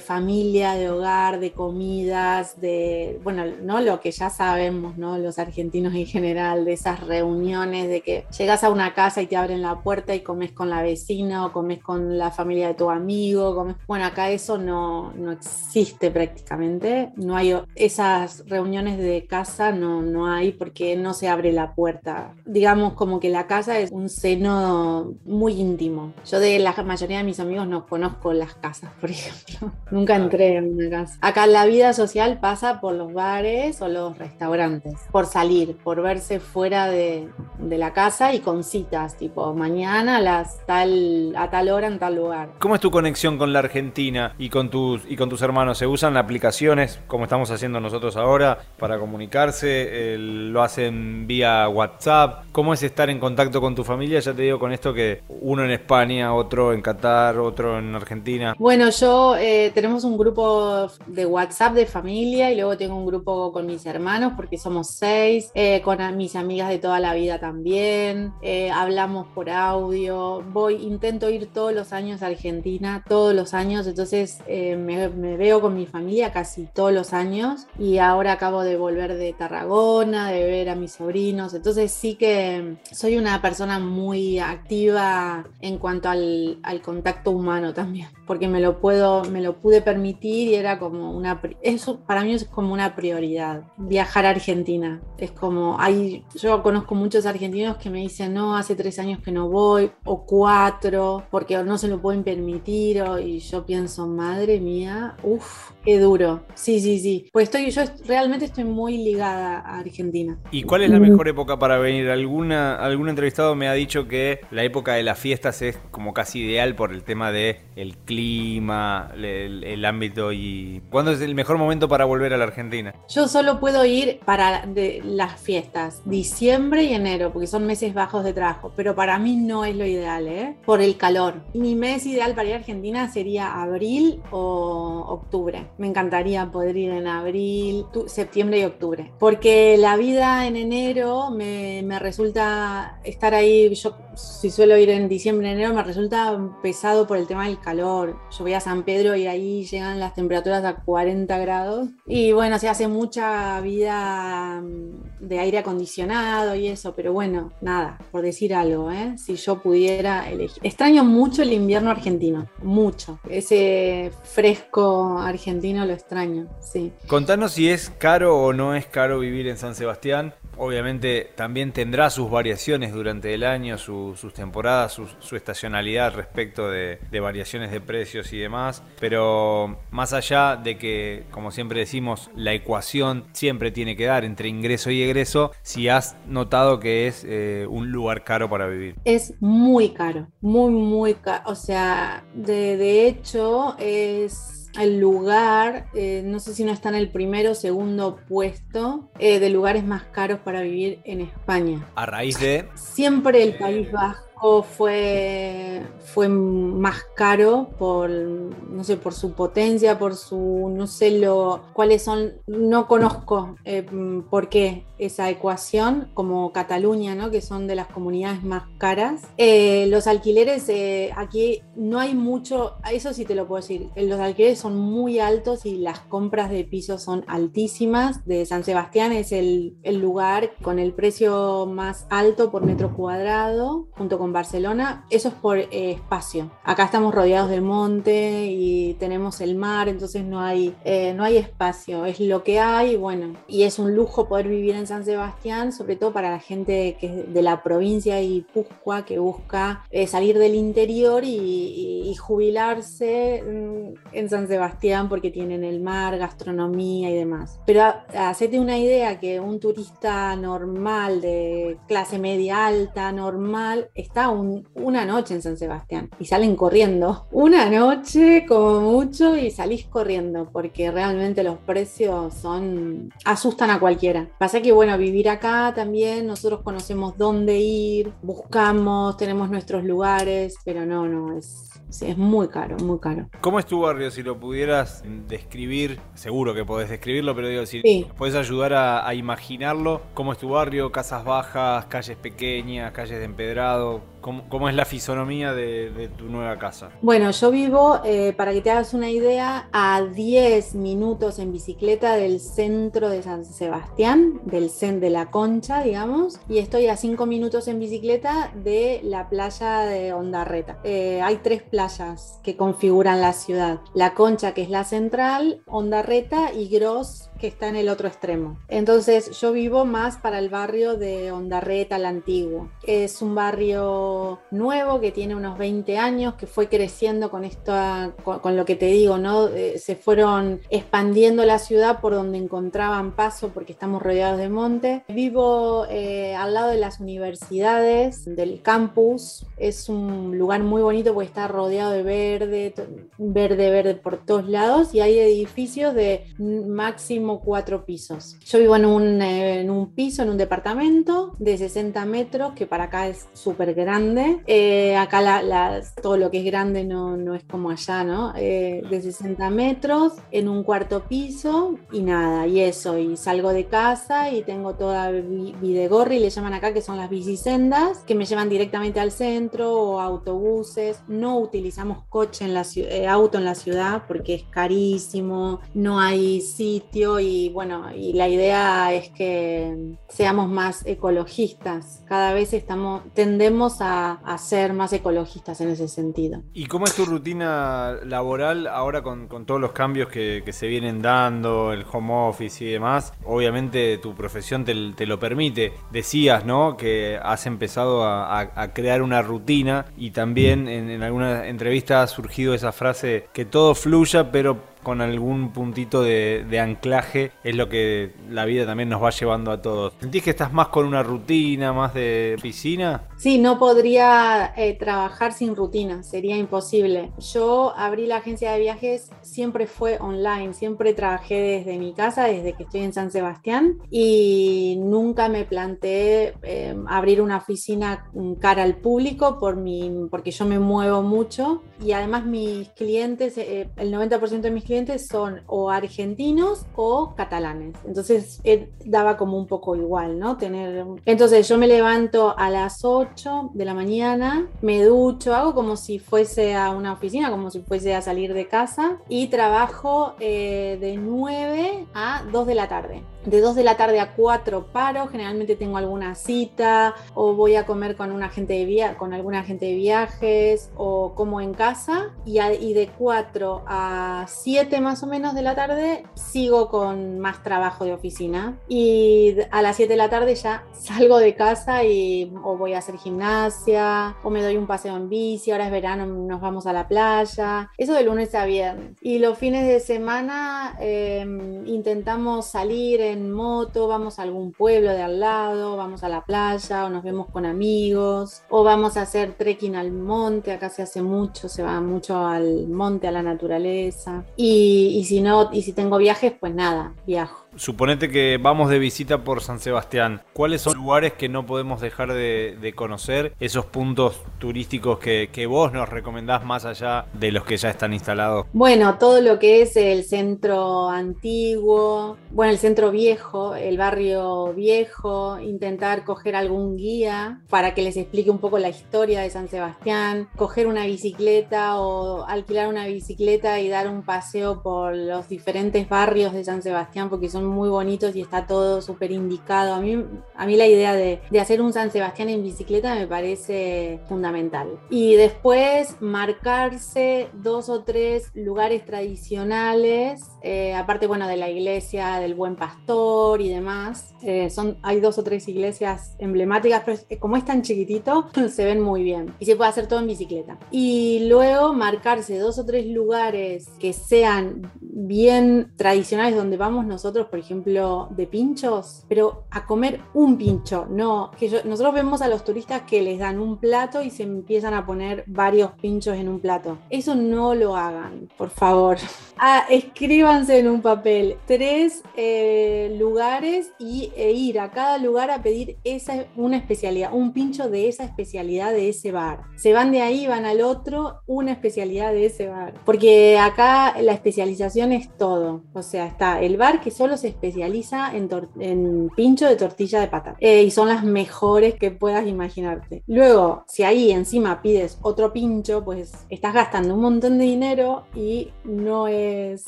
familia, 0.04 0.74
de 0.74 0.90
hogar, 0.90 1.40
de 1.40 1.52
comidas, 1.84 2.60
de, 2.60 3.20
bueno, 3.22 3.44
¿no? 3.62 3.80
Lo 3.80 4.00
que 4.00 4.10
ya 4.10 4.30
sabemos, 4.30 4.96
¿no? 4.96 5.18
Los 5.18 5.38
argentinos 5.38 5.94
en 5.94 6.06
general, 6.06 6.64
de 6.64 6.72
esas 6.72 7.06
reuniones, 7.06 7.88
de 7.88 8.00
que 8.00 8.24
llegas 8.36 8.64
a 8.64 8.70
una 8.70 8.94
casa 8.94 9.20
y 9.20 9.26
te 9.26 9.36
abren 9.36 9.60
la 9.60 9.82
puerta 9.82 10.14
y 10.14 10.20
comes 10.20 10.52
con 10.52 10.70
la 10.70 10.82
vecina 10.82 11.44
o 11.44 11.52
comes 11.52 11.82
con 11.82 12.16
la 12.16 12.30
familia 12.30 12.68
de 12.68 12.74
tu 12.74 12.90
amigo, 12.90 13.54
comes... 13.54 13.76
bueno, 13.86 14.06
acá 14.06 14.30
eso 14.30 14.56
no, 14.56 15.12
no 15.12 15.32
existe 15.32 16.10
prácticamente, 16.10 17.10
no 17.16 17.36
hay 17.36 17.54
esas 17.74 18.44
reuniones 18.46 18.96
de 18.98 19.26
casa, 19.26 19.70
no, 19.72 20.00
no 20.00 20.26
hay 20.26 20.52
porque 20.52 20.96
no 20.96 21.12
se 21.12 21.28
abre 21.28 21.52
la 21.52 21.74
puerta. 21.74 22.32
Digamos 22.46 22.94
como 22.94 23.20
que 23.20 23.28
la 23.28 23.46
casa 23.46 23.78
es 23.78 23.90
un 23.90 24.08
seno 24.08 25.14
muy 25.24 25.52
íntimo. 25.60 26.14
Yo 26.30 26.40
de 26.40 26.58
la 26.58 26.72
mayoría 26.82 27.18
de 27.18 27.24
mis 27.24 27.40
amigos 27.40 27.66
no 27.68 27.86
conozco 27.86 28.32
las 28.32 28.54
casas, 28.54 28.90
por 29.00 29.10
ejemplo. 29.10 29.72
Nunca 29.90 30.16
entré 30.16 30.56
en 30.56 30.74
una 30.74 30.88
casa. 30.88 31.18
Acá 31.20 31.46
la 31.46 31.63
vida 31.66 31.92
social 31.92 32.38
pasa 32.40 32.80
por 32.80 32.94
los 32.94 33.12
bares 33.12 33.80
o 33.82 33.88
los 33.88 34.16
restaurantes, 34.18 34.94
por 35.10 35.26
salir, 35.26 35.76
por 35.76 36.02
verse 36.02 36.40
fuera 36.40 36.86
de, 36.86 37.28
de 37.58 37.78
la 37.78 37.92
casa 37.92 38.34
y 38.34 38.40
con 38.40 38.64
citas, 38.64 39.16
tipo 39.16 39.54
mañana 39.54 40.16
a, 40.16 40.20
las 40.20 40.64
tal, 40.66 41.34
a 41.36 41.50
tal 41.50 41.68
hora 41.68 41.86
en 41.86 41.98
tal 41.98 42.16
lugar. 42.16 42.50
¿Cómo 42.58 42.74
es 42.74 42.80
tu 42.80 42.90
conexión 42.90 43.38
con 43.38 43.52
la 43.52 43.60
Argentina 43.60 44.34
y 44.38 44.48
con 44.48 44.70
tus, 44.70 45.02
y 45.08 45.16
con 45.16 45.28
tus 45.28 45.42
hermanos? 45.42 45.78
¿Se 45.78 45.86
usan 45.86 46.16
aplicaciones 46.16 47.00
como 47.06 47.24
estamos 47.24 47.50
haciendo 47.50 47.80
nosotros 47.80 48.16
ahora 48.16 48.58
para 48.78 48.98
comunicarse? 48.98 50.16
¿Lo 50.18 50.62
hacen 50.62 51.26
vía 51.26 51.68
WhatsApp? 51.68 52.44
¿Cómo 52.52 52.74
es 52.74 52.82
estar 52.82 53.10
en 53.10 53.18
contacto 53.18 53.60
con 53.60 53.74
tu 53.74 53.84
familia? 53.84 54.20
Ya 54.20 54.32
te 54.32 54.42
digo 54.42 54.58
con 54.58 54.72
esto 54.72 54.92
que 54.92 55.22
uno 55.28 55.64
en 55.64 55.70
España, 55.70 56.34
otro 56.34 56.72
en 56.72 56.82
Qatar, 56.82 57.38
otro 57.38 57.78
en 57.78 57.94
Argentina. 57.94 58.54
Bueno, 58.58 58.90
yo 58.90 59.36
eh, 59.36 59.70
tenemos 59.74 60.04
un 60.04 60.16
grupo 60.16 60.88
de 61.06 61.24
WhatsApp 61.54 61.74
de 61.74 61.86
familia 61.86 62.50
y 62.50 62.56
luego 62.56 62.76
tengo 62.76 62.96
un 62.96 63.06
grupo 63.06 63.52
con 63.52 63.66
mis 63.66 63.86
hermanos 63.86 64.32
porque 64.34 64.58
somos 64.58 64.88
seis, 64.88 65.52
eh, 65.54 65.82
con 65.82 65.98
mis 66.16 66.34
amigas 66.34 66.68
de 66.68 66.80
toda 66.80 66.98
la 66.98 67.14
vida 67.14 67.38
también, 67.38 68.32
eh, 68.42 68.72
hablamos 68.72 69.28
por 69.28 69.48
audio, 69.50 70.42
voy, 70.52 70.82
intento 70.82 71.30
ir 71.30 71.46
todos 71.46 71.72
los 71.72 71.92
años 71.92 72.24
a 72.24 72.26
Argentina, 72.26 73.04
todos 73.08 73.32
los 73.34 73.54
años, 73.54 73.86
entonces 73.86 74.40
me, 74.48 75.08
me 75.10 75.36
veo 75.36 75.60
con 75.60 75.76
mi 75.76 75.86
familia 75.86 76.32
casi 76.32 76.66
todos 76.74 76.92
los 76.92 77.12
años 77.12 77.68
y 77.78 77.98
ahora 77.98 78.32
acabo 78.32 78.64
de 78.64 78.76
volver 78.76 79.14
de 79.14 79.32
Tarragona, 79.32 80.32
de 80.32 80.42
ver 80.42 80.70
a 80.70 80.74
mis 80.74 80.90
sobrinos, 80.90 81.54
entonces 81.54 81.92
sí 81.92 82.16
que 82.16 82.78
soy 82.90 83.16
una 83.16 83.40
persona 83.40 83.78
muy 83.78 84.40
activa 84.40 85.46
en 85.60 85.78
cuanto 85.78 86.08
al, 86.08 86.58
al 86.64 86.82
contacto 86.82 87.30
humano 87.30 87.72
también, 87.72 88.08
porque 88.26 88.48
me 88.48 88.60
lo 88.60 88.80
puedo, 88.80 89.24
me 89.24 89.40
lo 89.40 89.56
pude 89.56 89.82
permitir 89.82 90.48
y 90.48 90.54
era 90.54 90.78
como 90.78 91.12
una, 91.12 91.40
eso 91.62 92.00
para 92.00 92.22
mí 92.22 92.32
es 92.32 92.44
como 92.44 92.72
una 92.72 92.94
prioridad, 92.94 93.64
viajar 93.76 94.26
a 94.26 94.30
Argentina, 94.30 95.00
es 95.18 95.30
como, 95.30 95.80
hay, 95.80 96.24
yo 96.34 96.62
conozco 96.62 96.94
muchos 96.94 97.26
argentinos 97.26 97.76
que 97.76 97.90
me 97.90 98.00
dicen, 98.00 98.34
no, 98.34 98.56
hace 98.56 98.74
tres 98.74 98.98
años 98.98 99.20
que 99.20 99.32
no 99.32 99.48
voy, 99.48 99.90
o 100.04 100.24
cuatro, 100.24 101.24
porque 101.30 101.62
no 101.62 101.78
se 101.78 101.88
lo 101.88 102.00
pueden 102.00 102.24
permitir, 102.24 103.02
y 103.22 103.38
yo 103.38 103.64
pienso, 103.64 104.06
madre 104.06 104.60
mía, 104.60 105.16
uff, 105.22 105.72
qué 105.84 105.98
duro, 105.98 106.42
sí, 106.54 106.80
sí, 106.80 106.98
sí, 106.98 107.28
pues 107.32 107.44
estoy, 107.44 107.70
yo 107.70 107.82
realmente 108.06 108.46
estoy 108.46 108.64
muy 108.64 108.98
ligada 108.98 109.58
a 109.60 109.78
Argentina. 109.78 110.38
¿Y 110.50 110.62
cuál 110.62 110.82
es 110.82 110.90
la 110.90 111.00
mejor 111.00 111.28
época 111.28 111.58
para 111.58 111.78
venir? 111.78 112.08
¿Alguna, 112.08 112.76
algún 112.76 113.08
entrevistado 113.08 113.54
me 113.54 113.68
ha 113.68 113.72
dicho 113.72 114.08
que 114.08 114.40
la 114.50 114.64
época 114.64 114.94
de 114.94 115.02
las 115.02 115.18
fiestas 115.18 115.62
es 115.62 115.78
como 115.90 116.14
casi 116.14 116.40
ideal 116.40 116.74
por 116.74 116.92
el 116.92 117.02
tema 117.02 117.32
de 117.32 117.60
clima, 118.04 118.13
el, 118.18 119.84
ámbito 119.84 120.32
y... 120.32 120.82
¿Cuándo 120.90 121.12
es 121.12 121.20
el 121.20 121.34
mejor 121.34 121.58
momento 121.58 121.88
para 121.88 122.04
volver 122.04 122.32
a 122.32 122.36
la 122.36 122.44
Argentina? 122.44 122.94
Yo 123.08 123.28
solo 123.28 123.60
puedo 123.60 123.84
ir 123.84 124.20
para 124.24 124.66
de 124.66 125.02
las 125.04 125.40
fiestas, 125.40 126.02
diciembre 126.04 126.84
y 126.84 126.94
enero, 126.94 127.32
porque 127.32 127.46
son 127.46 127.66
meses 127.66 127.94
bajos 127.94 128.24
de 128.24 128.32
trabajo, 128.32 128.72
pero 128.76 128.94
para 128.94 129.18
mí 129.18 129.36
no 129.36 129.64
es 129.64 129.76
lo 129.76 129.86
ideal, 129.86 130.26
¿eh? 130.28 130.56
Por 130.64 130.80
el 130.80 130.96
calor. 130.96 131.34
Mi 131.54 131.74
mes 131.74 132.06
ideal 132.06 132.34
para 132.34 132.48
ir 132.48 132.54
a 132.54 132.58
Argentina 132.58 133.10
sería 133.10 133.62
abril 133.62 134.20
o 134.30 135.04
octubre. 135.08 135.66
Me 135.78 135.86
encantaría 135.86 136.50
poder 136.50 136.76
ir 136.76 136.90
en 136.90 137.06
abril, 137.06 137.86
septiembre 138.06 138.60
y 138.60 138.64
octubre, 138.64 139.12
porque 139.18 139.76
la 139.78 139.96
vida 139.96 140.46
en 140.46 140.56
enero 140.56 141.30
me, 141.30 141.82
me 141.84 141.98
resulta 141.98 143.00
estar 143.04 143.34
ahí, 143.34 143.74
yo 143.74 143.96
si 144.16 144.50
suelo 144.50 144.76
ir 144.76 144.90
en 144.90 145.08
diciembre, 145.08 145.52
enero, 145.52 145.74
me 145.74 145.82
resulta 145.82 146.38
pesado 146.62 147.06
por 147.06 147.16
el 147.16 147.26
tema 147.26 147.46
del 147.46 147.60
calor. 147.60 148.03
Yo 148.10 148.44
voy 148.44 148.54
a 148.54 148.60
San 148.60 148.82
Pedro 148.82 149.16
y 149.16 149.26
ahí 149.26 149.64
llegan 149.64 150.00
las 150.00 150.14
temperaturas 150.14 150.64
a 150.64 150.76
40 150.76 151.38
grados. 151.38 151.88
Y 152.06 152.32
bueno, 152.32 152.58
se 152.58 152.68
hace 152.68 152.88
mucha 152.88 153.60
vida 153.60 154.60
mm, 154.60 155.26
de 155.26 155.38
aire 155.38 155.58
acondicionado 155.58 156.54
y 156.54 156.68
eso, 156.68 156.94
pero 156.94 157.12
bueno, 157.12 157.52
nada, 157.60 157.98
por 158.10 158.22
decir 158.22 158.54
algo, 158.54 158.90
¿eh? 158.90 159.16
si 159.18 159.36
yo 159.36 159.60
pudiera 159.60 160.30
elegir. 160.30 160.58
Extraño 160.62 161.04
mucho 161.04 161.42
el 161.42 161.52
invierno 161.52 161.90
argentino, 161.90 162.48
mucho. 162.62 163.18
Ese 163.28 164.10
fresco 164.22 165.18
argentino 165.18 165.86
lo 165.86 165.92
extraño, 165.92 166.46
sí. 166.60 166.92
Contanos 167.06 167.52
si 167.52 167.68
es 167.68 167.90
caro 167.90 168.38
o 168.38 168.52
no 168.52 168.74
es 168.74 168.86
caro 168.86 169.18
vivir 169.18 169.48
en 169.48 169.56
San 169.56 169.74
Sebastián 169.74 170.34
obviamente 170.56 171.30
también 171.34 171.72
tendrá 171.72 172.10
sus 172.10 172.30
variaciones 172.30 172.92
durante 172.92 173.34
el 173.34 173.44
año, 173.44 173.78
sus 173.78 174.32
temporadas, 174.34 174.92
su, 174.92 175.36
estacionalidad 175.36 176.14
respecto 176.14 176.70
de, 176.70 176.98
variaciones 177.20 177.70
de 177.70 177.80
precios 177.80 178.32
y 178.32 178.38
demás, 178.38 178.82
pero 179.00 179.78
más 179.90 180.12
allá 180.12 180.56
de 180.56 180.76
que, 180.76 181.24
como 181.30 181.50
siempre 181.50 181.80
decimos, 181.80 182.30
la 182.36 182.52
ecuación 182.52 183.24
siempre 183.32 183.70
tiene 183.70 183.96
que 183.96 184.04
dar 184.04 184.24
entre 184.24 184.48
ingreso 184.48 184.90
y 184.90 185.02
egreso, 185.02 185.52
si 185.62 185.88
has 185.88 186.16
notado 186.26 186.80
que 186.80 187.06
es 187.06 187.24
eh, 187.26 187.66
un 187.68 187.90
lugar 187.90 188.24
caro 188.24 188.50
para 188.50 188.66
vivir. 188.66 188.96
Es 189.04 189.34
muy 189.40 189.90
caro, 189.90 190.28
muy, 190.40 190.70
muy 190.70 191.14
caro, 191.14 191.44
o 191.46 191.54
sea, 191.54 192.24
de, 192.34 192.76
de 192.76 193.06
hecho 193.06 193.76
es 193.78 194.63
el 194.78 194.98
lugar, 194.98 195.86
eh, 195.94 196.22
no 196.24 196.40
sé 196.40 196.54
si 196.54 196.64
no 196.64 196.72
está 196.72 196.88
en 196.88 196.96
el 196.96 197.10
primero 197.10 197.52
o 197.52 197.54
segundo 197.54 198.18
puesto 198.28 199.10
eh, 199.18 199.38
de 199.38 199.50
lugares 199.50 199.84
más 199.84 200.04
caros 200.04 200.40
para 200.40 200.62
vivir 200.62 201.00
en 201.04 201.20
España. 201.20 201.86
A 201.94 202.06
raíz 202.06 202.38
de... 202.40 202.68
Siempre 202.74 203.42
el 203.42 203.56
País 203.56 203.90
Vasco 203.92 204.33
fue, 204.62 205.82
fue 206.04 206.28
más 206.28 207.02
caro 207.16 207.70
por, 207.78 208.10
no 208.10 208.84
sé, 208.84 208.96
por 208.96 209.14
su 209.14 209.32
potencia, 209.32 209.98
por 209.98 210.16
su, 210.16 210.70
no 210.74 210.86
sé 210.86 211.18
lo, 211.18 211.62
cuáles 211.72 212.02
son, 212.02 212.34
no 212.46 212.86
conozco 212.86 213.56
eh, 213.64 213.86
por 214.28 214.48
qué 214.48 214.84
esa 214.98 215.30
ecuación, 215.30 216.10
como 216.14 216.52
Cataluña, 216.52 217.14
¿no? 217.14 217.30
que 217.30 217.40
son 217.40 217.66
de 217.66 217.74
las 217.74 217.88
comunidades 217.88 218.42
más 218.44 218.64
caras. 218.78 219.22
Eh, 219.38 219.86
los 219.88 220.06
alquileres, 220.06 220.68
eh, 220.68 221.10
aquí 221.16 221.62
no 221.74 221.98
hay 221.98 222.14
mucho, 222.14 222.76
eso 222.92 223.12
sí 223.14 223.24
te 223.24 223.34
lo 223.34 223.46
puedo 223.48 223.62
decir, 223.62 223.88
los 223.96 224.20
alquileres 224.20 224.58
son 224.58 224.76
muy 224.76 225.20
altos 225.20 225.64
y 225.64 225.78
las 225.78 226.00
compras 226.00 226.50
de 226.50 226.64
pisos 226.64 227.02
son 227.02 227.24
altísimas. 227.28 228.24
De 228.26 228.44
San 228.44 228.62
Sebastián 228.62 229.12
es 229.12 229.32
el, 229.32 229.78
el 229.82 230.00
lugar 230.00 230.52
con 230.62 230.78
el 230.78 230.92
precio 230.92 231.66
más 231.66 232.06
alto 232.10 232.50
por 232.50 232.64
metro 232.64 232.94
cuadrado, 232.94 233.88
junto 233.96 234.18
con 234.18 234.33
Barcelona. 234.34 235.06
Eso 235.08 235.28
es 235.28 235.34
por 235.34 235.56
eh, 235.56 235.68
espacio. 235.70 236.50
Acá 236.62 236.84
estamos 236.84 237.14
rodeados 237.14 237.48
del 237.48 237.62
monte 237.62 238.48
y 238.50 238.94
tenemos 239.00 239.40
el 239.40 239.56
mar, 239.56 239.88
entonces 239.88 240.24
no 240.24 240.40
hay, 240.40 240.74
no 241.14 241.24
hay 241.24 241.38
espacio, 241.38 242.04
es 242.04 242.20
lo 242.20 242.42
que 242.44 242.60
hay, 242.60 242.96
bueno, 242.96 243.34
y 243.48 243.62
es 243.62 243.78
un 243.78 243.94
lujo 243.94 244.28
poder 244.28 244.48
vivir 244.48 244.74
en 244.74 244.86
San 244.86 245.04
Sebastián, 245.04 245.72
sobre 245.72 245.96
todo 245.96 246.12
para 246.12 246.30
la 246.30 246.40
gente 246.40 246.98
de 247.00 247.42
la 247.42 247.62
provincia 247.62 248.20
y 248.20 248.34
Guipúzcoa 248.34 249.04
que 249.04 249.18
busca 249.18 249.84
eh, 249.90 250.06
salir 250.06 250.38
del 250.38 250.54
interior 250.54 251.22
y, 251.24 252.14
jubilarse 252.14 253.42
mm, 253.42 254.16
en 254.16 254.30
San 254.30 254.46
Sebastián 254.46 255.08
porque 255.08 255.30
tienen 255.30 255.64
el 255.64 255.80
mar, 255.80 256.16
gastronomía 256.16 257.10
y 257.10 257.14
demás. 257.14 257.58
Pero 257.66 257.82
hacete 258.16 258.60
una 258.60 258.78
idea 258.78 259.18
que 259.18 259.40
un 259.40 259.58
turista 259.58 260.34
normal, 260.36 261.20
de 261.20 261.76
clase 261.88 262.18
media 262.18 262.66
alta, 262.66 263.10
normal, 263.12 263.90
está 263.94 264.23
una 264.30 265.04
noche 265.04 265.34
en 265.34 265.42
San 265.42 265.56
Sebastián 265.56 266.10
y 266.18 266.26
salen 266.26 266.56
corriendo. 266.56 267.26
Una 267.32 267.68
noche 267.68 268.44
como 268.46 268.80
mucho 268.80 269.36
y 269.36 269.50
salís 269.50 269.86
corriendo 269.86 270.48
porque 270.52 270.90
realmente 270.90 271.42
los 271.42 271.58
precios 271.58 272.34
son 272.34 273.12
asustan 273.24 273.70
a 273.70 273.80
cualquiera. 273.80 274.28
Pasa 274.38 274.60
que 274.60 274.72
bueno, 274.72 274.96
vivir 274.98 275.28
acá 275.28 275.72
también, 275.74 276.26
nosotros 276.26 276.60
conocemos 276.62 277.16
dónde 277.16 277.58
ir, 277.58 278.12
buscamos, 278.22 279.16
tenemos 279.16 279.50
nuestros 279.50 279.84
lugares, 279.84 280.56
pero 280.64 280.86
no, 280.86 281.06
no, 281.06 281.36
es, 281.36 281.70
es 282.02 282.16
muy 282.16 282.48
caro, 282.48 282.76
muy 282.78 282.98
caro. 282.98 283.28
¿Cómo 283.40 283.58
es 283.58 283.66
tu 283.66 283.80
barrio? 283.80 284.10
Si 284.10 284.22
lo 284.22 284.38
pudieras 284.38 285.02
describir, 285.28 286.00
seguro 286.14 286.54
que 286.54 286.64
podés 286.64 286.88
describirlo, 286.88 287.34
pero 287.34 287.48
digo, 287.48 287.66
si 287.66 288.06
puedes 288.16 288.34
ayudar 288.34 288.72
a, 288.74 289.14
imaginarlo, 289.14 290.02
¿cómo 290.12 290.32
es 290.32 290.38
tu 290.38 290.48
barrio? 290.48 290.90
Casas 290.90 291.24
bajas, 291.24 291.86
calles 291.86 292.16
pequeñas, 292.16 292.92
calles 292.92 293.18
de 293.18 293.24
empedrado, 293.24 294.02
¿Cómo, 294.24 294.70
es 294.70 294.74
la 294.74 294.86
fisonomía 294.86 295.52
de, 295.52 296.10
tu 296.16 296.30
nueva 296.30 296.58
casa? 296.58 296.88
Bueno, 297.02 297.30
yo 297.30 297.50
vivo, 297.50 298.00
eh, 298.04 298.32
para 298.34 298.54
que 298.54 298.62
te 298.62 298.70
hagas 298.70 298.94
una 298.94 299.10
idea, 299.10 299.68
a 299.70 300.00
10 300.02 300.76
minutos 300.76 301.38
en 301.38 301.52
bicicleta 301.52 302.16
del 302.16 302.40
centro 302.40 303.10
de 303.10 303.22
San 303.22 303.44
Sebastián, 303.44 304.40
del 304.44 304.70
centro 304.70 305.00
de 305.00 305.10
la 305.10 305.30
Concha, 305.30 305.82
digamos, 305.82 306.40
y 306.48 306.56
estoy 306.56 306.86
a 306.86 306.96
5 306.96 307.26
minutos 307.26 307.68
en 307.68 307.78
bicicleta 307.78 308.50
de 308.54 309.02
la 309.04 309.28
playa 309.28 309.80
de 309.80 310.14
Ondarreta. 310.14 310.78
Eh, 310.84 311.20
hay 311.20 311.40
tres 311.42 311.62
playas 311.62 312.40
que 312.42 312.56
configuran 312.56 313.20
la 313.20 313.34
ciudad. 313.34 313.80
La 313.92 314.14
Concha, 314.14 314.54
que 314.54 314.62
es 314.62 314.70
la 314.70 314.84
central, 314.84 315.62
Ondarreta 315.66 316.50
y 316.54 316.68
Gros, 316.68 317.28
que 317.44 317.48
está 317.48 317.68
en 317.68 317.76
el 317.76 317.90
otro 317.90 318.08
extremo. 318.08 318.56
Entonces 318.68 319.38
yo 319.38 319.52
vivo 319.52 319.84
más 319.84 320.16
para 320.16 320.38
el 320.38 320.48
barrio 320.48 320.96
de 320.96 321.30
Ondarreta, 321.30 321.96
el 321.96 322.06
antiguo. 322.06 322.70
Es 322.86 323.20
un 323.20 323.34
barrio 323.34 324.38
nuevo 324.50 324.98
que 324.98 325.12
tiene 325.12 325.36
unos 325.36 325.58
20 325.58 325.98
años, 325.98 326.36
que 326.36 326.46
fue 326.46 326.70
creciendo 326.70 327.30
con 327.30 327.44
esto, 327.44 327.74
con, 328.22 328.56
lo 328.56 328.64
que 328.64 328.76
te 328.76 328.86
digo, 328.86 329.18
¿no? 329.18 329.48
Eh, 329.48 329.78
se 329.78 329.94
fueron 329.94 330.62
expandiendo 330.70 331.44
la 331.44 331.58
ciudad 331.58 332.00
por 332.00 332.14
donde 332.14 332.38
encontraban 332.38 333.12
paso 333.12 333.50
porque 333.50 333.72
estamos 333.72 334.02
rodeados 334.02 334.38
de 334.38 334.48
monte. 334.48 335.04
Vivo 335.08 335.84
eh, 335.90 336.34
al 336.34 336.54
lado 336.54 336.70
de 336.70 336.78
las 336.78 336.98
universidades, 336.98 338.24
del 338.24 338.62
campus. 338.62 339.44
Es 339.58 339.90
un 339.90 340.38
lugar 340.38 340.62
muy 340.62 340.80
bonito 340.80 341.12
porque 341.12 341.28
está 341.28 341.46
rodeado 341.46 341.90
de 341.90 342.02
verde, 342.02 342.74
verde, 343.18 343.70
verde 343.70 343.94
por 343.96 344.24
todos 344.24 344.48
lados 344.48 344.94
y 344.94 345.00
hay 345.00 345.18
edificios 345.18 345.94
de 345.94 346.24
máximo 346.38 347.33
cuatro 347.40 347.84
pisos. 347.84 348.36
Yo 348.44 348.58
vivo 348.58 348.76
en 348.76 348.84
un, 348.84 349.22
eh, 349.22 349.60
en 349.60 349.70
un 349.70 349.92
piso, 349.94 350.22
en 350.22 350.30
un 350.30 350.38
departamento 350.38 351.34
de 351.38 351.56
60 351.58 352.04
metros, 352.04 352.52
que 352.54 352.66
para 352.66 352.84
acá 352.84 353.08
es 353.08 353.26
súper 353.32 353.74
grande. 353.74 354.42
Eh, 354.46 354.96
acá 354.96 355.20
la, 355.20 355.82
todo 356.02 356.16
lo 356.16 356.30
que 356.30 356.38
es 356.38 356.44
grande 356.44 356.84
no, 356.84 357.16
no 357.16 357.34
es 357.34 357.44
como 357.44 357.70
allá, 357.70 358.04
¿no? 358.04 358.32
Eh, 358.36 358.82
de 358.88 359.02
60 359.02 359.50
metros, 359.50 360.14
en 360.30 360.48
un 360.48 360.62
cuarto 360.62 361.04
piso 361.04 361.78
y 361.92 362.00
nada, 362.02 362.46
y 362.46 362.60
eso, 362.60 362.98
y 362.98 363.16
salgo 363.16 363.52
de 363.52 363.66
casa 363.66 364.30
y 364.30 364.42
tengo 364.42 364.74
toda 364.74 365.10
Videgorri, 365.10 366.18
le 366.18 366.30
llaman 366.30 366.54
acá, 366.54 366.72
que 366.72 366.82
son 366.82 366.96
las 366.96 367.10
bicisendas, 367.10 367.98
que 368.00 368.14
me 368.14 368.26
llevan 368.26 368.48
directamente 368.48 369.00
al 369.00 369.10
centro 369.10 369.72
o 369.72 370.00
autobuses. 370.00 371.00
No 371.08 371.38
utilizamos 371.38 372.04
coche 372.08 372.44
en 372.44 372.54
la 372.54 372.64
auto 373.08 373.38
en 373.38 373.44
la 373.44 373.54
ciudad 373.54 374.04
porque 374.06 374.34
es 374.34 374.42
carísimo, 374.44 375.60
no 375.74 376.00
hay 376.00 376.40
sitio 376.40 377.13
y 377.20 377.48
bueno, 377.50 377.94
y 377.94 378.12
la 378.12 378.28
idea 378.28 378.92
es 378.92 379.10
que 379.10 379.96
seamos 380.08 380.48
más 380.48 380.84
ecologistas. 380.86 382.02
Cada 382.06 382.32
vez 382.32 382.52
estamos, 382.52 383.02
tendemos 383.14 383.78
a, 383.80 384.18
ser 384.38 384.72
más 384.72 384.92
ecologistas 384.92 385.60
en 385.60 385.70
ese 385.70 385.88
sentido. 385.88 386.42
¿Y 386.52 386.66
cómo 386.66 386.86
es 386.86 386.94
tu 386.94 387.04
rutina 387.04 387.98
laboral 388.04 388.66
ahora 388.66 389.02
con, 389.02 389.28
todos 389.46 389.60
los 389.60 389.72
cambios 389.72 390.08
que, 390.08 390.42
se 390.52 390.66
vienen 390.66 391.02
dando, 391.02 391.72
el 391.72 391.84
home 391.90 392.12
office 392.12 392.64
y 392.64 392.72
demás? 392.72 393.12
Obviamente 393.24 393.98
tu 393.98 394.14
profesión 394.14 394.64
te, 394.64 395.06
lo 395.06 395.18
permite. 395.18 395.72
Decías, 395.90 396.44
¿no? 396.44 396.76
Que 396.76 397.18
has 397.22 397.46
empezado 397.46 398.04
a, 398.04 398.72
crear 398.74 399.02
una 399.02 399.22
rutina 399.22 399.86
y 399.96 400.10
también 400.10 400.68
en, 400.68 400.90
en 400.90 401.02
alguna 401.02 401.46
entrevista 401.46 402.02
ha 402.02 402.06
surgido 402.06 402.54
esa 402.54 402.72
frase 402.72 403.28
que 403.32 403.44
todo 403.44 403.74
fluya, 403.74 404.30
pero 404.32 404.73
con 404.84 405.00
algún 405.00 405.52
puntito 405.52 406.02
de, 406.02 406.60
anclaje 406.60 407.32
es 407.42 407.56
lo 407.56 407.68
que 407.68 408.12
la 408.30 408.44
vida 408.44 408.64
también 408.64 408.88
nos 408.88 409.02
va 409.02 409.10
llevando 409.10 409.50
a 409.50 409.60
todos. 409.60 409.94
¿Sentís 409.98 410.22
que 410.22 410.30
estás 410.30 410.52
más 410.52 410.68
con 410.68 410.86
una 410.86 411.02
rutina, 411.02 411.72
más 411.72 411.94
de 411.94 412.36
oficina? 412.38 413.08
Sí, 413.16 413.38
no 413.38 413.58
podría 413.58 414.54
eh, 414.56 414.74
trabajar 414.78 415.32
sin 415.32 415.56
rutina, 415.56 416.04
sería 416.04 416.36
imposible. 416.36 417.10
Yo 417.32 417.74
abrí 417.76 418.06
la 418.06 418.18
agencia 418.18 418.52
de 418.52 418.60
viajes, 418.60 419.10
siempre 419.22 419.66
fue 419.66 419.98
online, 419.98 420.54
siempre 420.54 420.94
trabajé 420.94 421.40
desde 421.40 421.78
mi 421.78 421.92
casa, 421.92 422.26
desde 422.26 422.52
que 422.52 422.62
estoy 422.62 422.82
en 422.82 422.92
San 422.92 423.10
Sebastián 423.10 423.78
y 423.90 424.76
nunca 424.78 425.28
me 425.28 425.44
planteé 425.44 426.34
eh, 426.42 426.76
abrir 426.86 427.20
una 427.20 427.38
oficina 427.38 428.06
cara 428.40 428.62
al 428.62 428.76
público 428.76 429.38
por 429.38 429.56
mi, 429.56 430.06
porque 430.10 430.30
yo 430.30 430.44
me 430.44 430.58
muevo 430.58 431.02
mucho 431.02 431.62
y 431.84 431.92
además 431.92 432.24
mis 432.24 432.70
clientes, 432.70 433.36
eh, 433.36 433.68
el 433.76 433.92
90% 433.92 434.40
de 434.40 434.50
mis 434.50 434.64
clientes 434.64 435.06
son 435.06 435.42
o 435.46 435.70
argentinos 435.70 436.64
o 436.76 437.14
catalanes. 437.14 437.76
Entonces 437.86 438.40
eh, 438.44 438.70
daba 438.84 439.16
como 439.16 439.36
un 439.36 439.46
poco 439.46 439.76
igual, 439.76 440.18
¿no? 440.18 440.36
Tener... 440.38 440.84
Entonces 441.04 441.46
yo 441.46 441.58
me 441.58 441.66
levanto 441.66 442.34
a 442.38 442.48
las 442.50 442.84
8 442.84 443.50
de 443.52 443.64
la 443.64 443.74
mañana, 443.74 444.48
me 444.62 444.82
ducho, 444.82 445.34
hago 445.34 445.54
como 445.54 445.76
si 445.76 445.98
fuese 445.98 446.54
a 446.54 446.70
una 446.70 446.94
oficina, 446.94 447.30
como 447.30 447.50
si 447.50 447.60
fuese 447.60 447.94
a 447.94 448.00
salir 448.00 448.32
de 448.32 448.48
casa 448.48 448.98
y 449.08 449.26
trabajo 449.26 450.14
eh, 450.20 450.78
de 450.80 450.96
9 450.96 451.86
a 451.94 452.24
2 452.32 452.46
de 452.46 452.54
la 452.54 452.68
tarde 452.68 453.02
de 453.24 453.40
2 453.40 453.54
de 453.54 453.64
la 453.64 453.76
tarde 453.76 454.00
a 454.00 454.14
4 454.14 454.66
paro, 454.72 455.08
generalmente 455.08 455.56
tengo 455.56 455.76
alguna 455.76 456.14
cita 456.14 456.94
o 457.14 457.34
voy 457.34 457.56
a 457.56 457.66
comer 457.66 457.96
con, 457.96 458.12
un 458.12 458.22
agente 458.22 458.54
de 458.54 458.64
via 458.64 458.96
con 458.96 459.12
algún 459.12 459.34
agente 459.34 459.66
de 459.66 459.74
viajes 459.74 460.70
o 460.76 461.14
como 461.14 461.40
en 461.40 461.54
casa 461.54 462.12
y, 462.24 462.40
y, 462.40 462.74
de 462.74 462.88
4 462.98 463.62
a 463.66 464.26
7 464.28 464.80
más 464.80 465.02
o 465.02 465.06
menos 465.06 465.34
de 465.34 465.42
la 465.42 465.54
tarde 465.54 466.04
sigo 466.14 466.68
con 466.68 467.18
más 467.18 467.42
trabajo 467.42 467.84
de 467.84 467.92
oficina. 467.92 468.58
Y 468.68 469.36
a 469.50 469.62
las 469.62 469.76
7 469.76 469.92
de 469.92 469.96
la 469.96 470.10
tarde 470.10 470.34
ya 470.34 470.64
salgo 470.72 471.18
de 471.18 471.34
casa 471.34 471.84
y 471.84 472.32
o 472.42 472.56
voy 472.56 472.74
a 472.74 472.78
hacer 472.78 472.96
gimnasia 472.96 474.16
o 474.22 474.30
me 474.30 474.42
doy 474.42 474.56
un 474.56 474.66
paseo 474.66 474.96
en 474.96 475.08
bici, 475.08 475.50
ahora 475.50 475.66
es 475.66 475.72
verano, 475.72 476.06
nos 476.06 476.40
vamos 476.40 476.66
a 476.66 476.72
la 476.72 476.88
playa, 476.88 477.70
eso 477.78 477.94
de 477.94 478.02
lunes 478.02 478.34
a 478.34 478.44
viernes. 478.44 478.96
Y 479.00 479.18
los 479.18 479.38
fines 479.38 479.66
de 479.66 479.80
semana 479.80 480.76
em, 480.80 481.66
intentamos 481.66 482.46
salir 482.46 483.00
en 483.00 483.13
moto, 483.16 483.88
vamos 483.88 484.18
a 484.18 484.22
algún 484.22 484.52
pueblo 484.52 484.90
de 484.90 485.02
al 485.02 485.20
lado, 485.20 485.76
vamos 485.76 486.02
a 486.04 486.08
la 486.08 486.24
playa 486.24 486.84
o 486.84 486.90
nos 486.90 487.02
vemos 487.02 487.28
con 487.30 487.46
amigos 487.46 488.42
o 488.50 488.64
vamos 488.64 488.96
a 488.96 489.02
hacer 489.02 489.34
trekking 489.34 489.76
al 489.76 489.92
monte, 489.92 490.52
acá 490.52 490.68
se 490.68 490.82
hace 490.82 491.02
mucho, 491.02 491.48
se 491.48 491.62
va 491.62 491.80
mucho 491.80 492.16
al 492.16 492.68
monte, 492.68 493.08
a 493.08 493.12
la 493.12 493.22
naturaleza. 493.22 494.24
Y, 494.36 494.96
y 494.98 495.04
si 495.04 495.20
no, 495.20 495.50
y 495.52 495.62
si 495.62 495.72
tengo 495.72 495.98
viajes, 495.98 496.32
pues 496.38 496.54
nada, 496.54 496.94
viajo. 497.06 497.43
Suponete 497.56 498.10
que 498.10 498.38
vamos 498.40 498.68
de 498.68 498.78
visita 498.78 499.22
por 499.22 499.40
San 499.40 499.60
Sebastián. 499.60 500.22
¿Cuáles 500.32 500.62
son 500.62 500.74
lugares 500.74 501.12
que 501.12 501.28
no 501.28 501.46
podemos 501.46 501.80
dejar 501.80 502.12
de, 502.12 502.72
conocer? 502.74 503.32
Esos 503.38 503.66
puntos 503.66 504.20
turísticos 504.38 504.98
que, 504.98 505.46
vos 505.46 505.72
nos 505.72 505.88
recomendás 505.88 506.44
más 506.44 506.64
allá 506.64 507.06
de 507.12 507.30
los 507.30 507.44
que 507.44 507.56
ya 507.56 507.70
están 507.70 507.92
instalados. 507.92 508.46
Bueno, 508.52 508.98
todo 508.98 509.20
lo 509.20 509.38
que 509.38 509.62
es 509.62 509.76
el 509.76 510.04
centro 510.04 510.88
antiguo, 510.88 512.16
bueno, 512.30 512.52
el 512.52 512.58
centro 512.58 512.90
viejo, 512.90 513.54
el 513.54 513.78
barrio 513.78 514.52
viejo, 514.54 515.38
intentar 515.38 516.04
coger 516.04 516.34
algún 516.34 516.76
guía 516.76 517.42
para 517.48 517.74
que 517.74 517.82
les 517.82 517.96
explique 517.96 518.30
un 518.30 518.38
poco 518.38 518.58
la 518.58 518.70
historia 518.70 519.20
de 519.20 519.30
San 519.30 519.48
Sebastián, 519.48 520.28
coger 520.36 520.66
una 520.66 520.86
bicicleta 520.86 521.78
o 521.78 522.24
alquilar 522.26 522.68
una 522.68 522.86
bicicleta 522.86 523.60
y 523.60 523.68
dar 523.68 523.88
un 523.88 524.02
paseo 524.02 524.62
por 524.62 524.96
los 524.96 525.28
diferentes 525.28 525.88
barrios 525.88 526.32
de 526.32 526.42
San 526.42 526.62
Sebastián 526.62 527.10
porque 527.10 527.28
son 527.28 527.43
muy 527.44 527.68
bonitos 527.68 528.14
y 528.16 528.20
está 528.20 528.46
todo 528.46 528.82
súper 528.82 529.10
indicado. 529.10 529.74
A 529.74 529.80
mí, 529.80 530.04
a 530.34 530.46
mí 530.46 530.56
la 530.56 530.66
idea 530.66 530.94
de, 530.94 531.20
hacer 531.40 531.60
un 531.60 531.72
San 531.72 531.90
Sebastián 531.90 532.28
en 532.28 532.42
bicicleta 532.42 532.94
me 532.94 533.06
parece 533.06 534.00
fundamental. 534.08 534.78
Y 534.90 535.14
después 535.16 535.96
marcarse 536.00 537.28
dos 537.34 537.68
o 537.68 537.82
tres 537.82 538.30
lugares 538.34 538.84
tradicionales, 538.84 540.22
eh, 540.42 540.74
aparte 540.74 541.06
bueno 541.06 541.28
de 541.28 541.36
la 541.36 541.50
iglesia 541.50 542.18
del 542.18 542.34
Buen 542.34 542.56
Pastor 542.56 543.40
y 543.40 543.48
demás. 543.48 544.14
Eh, 544.22 544.48
son, 544.50 544.78
hay 544.82 545.00
dos 545.00 545.18
o 545.18 545.24
tres 545.24 545.46
iglesias 545.48 546.14
emblemáticas, 546.18 546.82
pero 546.84 546.98
como 547.20 547.36
es 547.36 547.44
tan 547.44 547.62
chiquitito, 547.62 548.28
se 548.48 548.64
ven 548.64 548.80
muy 548.80 549.02
bien. 549.02 549.34
Y 549.38 549.44
se 549.44 549.56
puede 549.56 549.70
hacer 549.70 549.86
todo 549.86 550.00
en 550.00 550.06
bicicleta. 550.06 550.58
Y 550.70 551.26
luego 551.28 551.72
marcarse 551.72 552.38
dos 552.38 552.58
o 552.58 552.64
tres 552.64 552.86
lugares 552.86 553.68
que 553.78 553.92
sean 553.92 554.72
bien 554.80 555.72
tradicionales 555.76 556.36
donde 556.36 556.56
vamos 556.56 556.86
nosotros 556.86 557.26
por 557.34 557.40
ejemplo, 557.40 558.06
de 558.10 558.28
pinchos, 558.28 559.02
pero 559.08 559.42
a 559.50 559.66
comer 559.66 560.02
un 560.14 560.38
pincho, 560.38 560.86
no, 560.88 561.32
que 561.36 561.50
nosotros 561.64 561.92
vemos 561.92 562.22
a 562.22 562.28
los 562.28 562.44
turistas 562.44 562.82
que 562.82 563.02
les 563.02 563.18
dan 563.18 563.40
un 563.40 563.58
plato 563.58 564.02
y 564.02 564.10
se 564.10 564.22
empiezan 564.22 564.72
a 564.72 564.86
poner 564.86 565.24
varios 565.26 565.72
pinchos 565.72 566.16
en 566.16 566.28
un 566.28 566.38
plato. 566.38 566.78
Eso 566.90 567.16
no 567.16 567.56
lo 567.56 567.74
hagan, 567.74 568.28
por 568.38 568.50
favor. 568.50 568.98
Ah, 569.36 569.64
escríbanse 569.68 570.60
en 570.60 570.68
un 570.68 570.80
papel 570.80 571.38
tres 571.44 572.04
eh, 572.16 572.94
lugares 572.96 573.72
y 573.80 574.12
e 574.14 574.30
ir 574.30 574.60
a 574.60 574.70
cada 574.70 574.96
lugar 574.98 575.32
a 575.32 575.42
pedir 575.42 575.76
esa, 575.82 576.26
una 576.36 576.56
especialidad, 576.56 577.12
un 577.12 577.32
pincho 577.32 577.68
de 577.68 577.88
esa 577.88 578.04
especialidad 578.04 578.70
de 578.70 578.90
ese 578.90 579.10
bar. 579.10 579.42
Se 579.56 579.72
van 579.72 579.90
de 579.90 580.02
ahí, 580.02 580.28
van 580.28 580.46
al 580.46 580.60
otro, 580.60 581.20
una 581.26 581.50
especialidad 581.50 582.12
de 582.12 582.26
ese 582.26 582.46
bar. 582.46 582.74
Porque 582.84 583.36
acá 583.36 584.00
la 584.00 584.12
especialización 584.12 584.92
es 584.92 585.14
todo. 585.18 585.64
O 585.72 585.82
sea, 585.82 586.06
está 586.06 586.40
el 586.40 586.56
bar 586.56 586.80
que 586.80 586.92
solo 586.92 587.16
se 587.16 587.23
se 587.24 587.28
especializa 587.28 588.12
en, 588.14 589.10
pincho 589.16 589.46
de 589.46 589.56
tortilla 589.56 589.98
de 589.98 590.08
patata 590.08 590.36
eh, 590.40 590.62
y 590.62 590.70
son 590.70 590.88
las 590.88 591.04
mejores 591.04 591.74
que 591.74 591.90
puedas 591.90 592.26
imaginarte. 592.26 593.02
Luego, 593.06 593.64
si 593.66 593.82
ahí 593.82 594.10
encima 594.10 594.60
pides 594.60 594.98
otro 595.00 595.32
pincho, 595.32 595.82
pues 595.82 596.12
estás 596.28 596.52
gastando 596.52 596.92
un 596.92 597.00
montón 597.00 597.38
de 597.38 597.46
dinero 597.46 598.04
y 598.14 598.50
no 598.64 599.08
es 599.08 599.64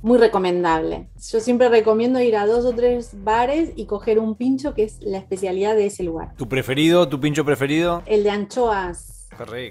muy 0.00 0.16
recomendable. 0.16 1.08
Yo 1.30 1.40
siempre 1.40 1.68
recomiendo 1.68 2.22
ir 2.22 2.36
a 2.36 2.46
dos 2.46 2.64
o 2.64 2.72
tres 2.72 3.10
bares 3.22 3.72
y 3.76 3.84
coger 3.84 4.18
un 4.18 4.34
pincho 4.34 4.72
que 4.72 4.84
es 4.84 4.98
la 5.02 5.18
especialidad 5.18 5.76
de 5.76 5.86
ese 5.86 6.02
lugar. 6.02 6.34
¿Tu 6.36 6.48
preferido, 6.48 7.06
tu 7.06 7.20
pincho 7.20 7.44
preferido? 7.44 8.02
El 8.06 8.24
de 8.24 8.30
anchoas 8.30 9.09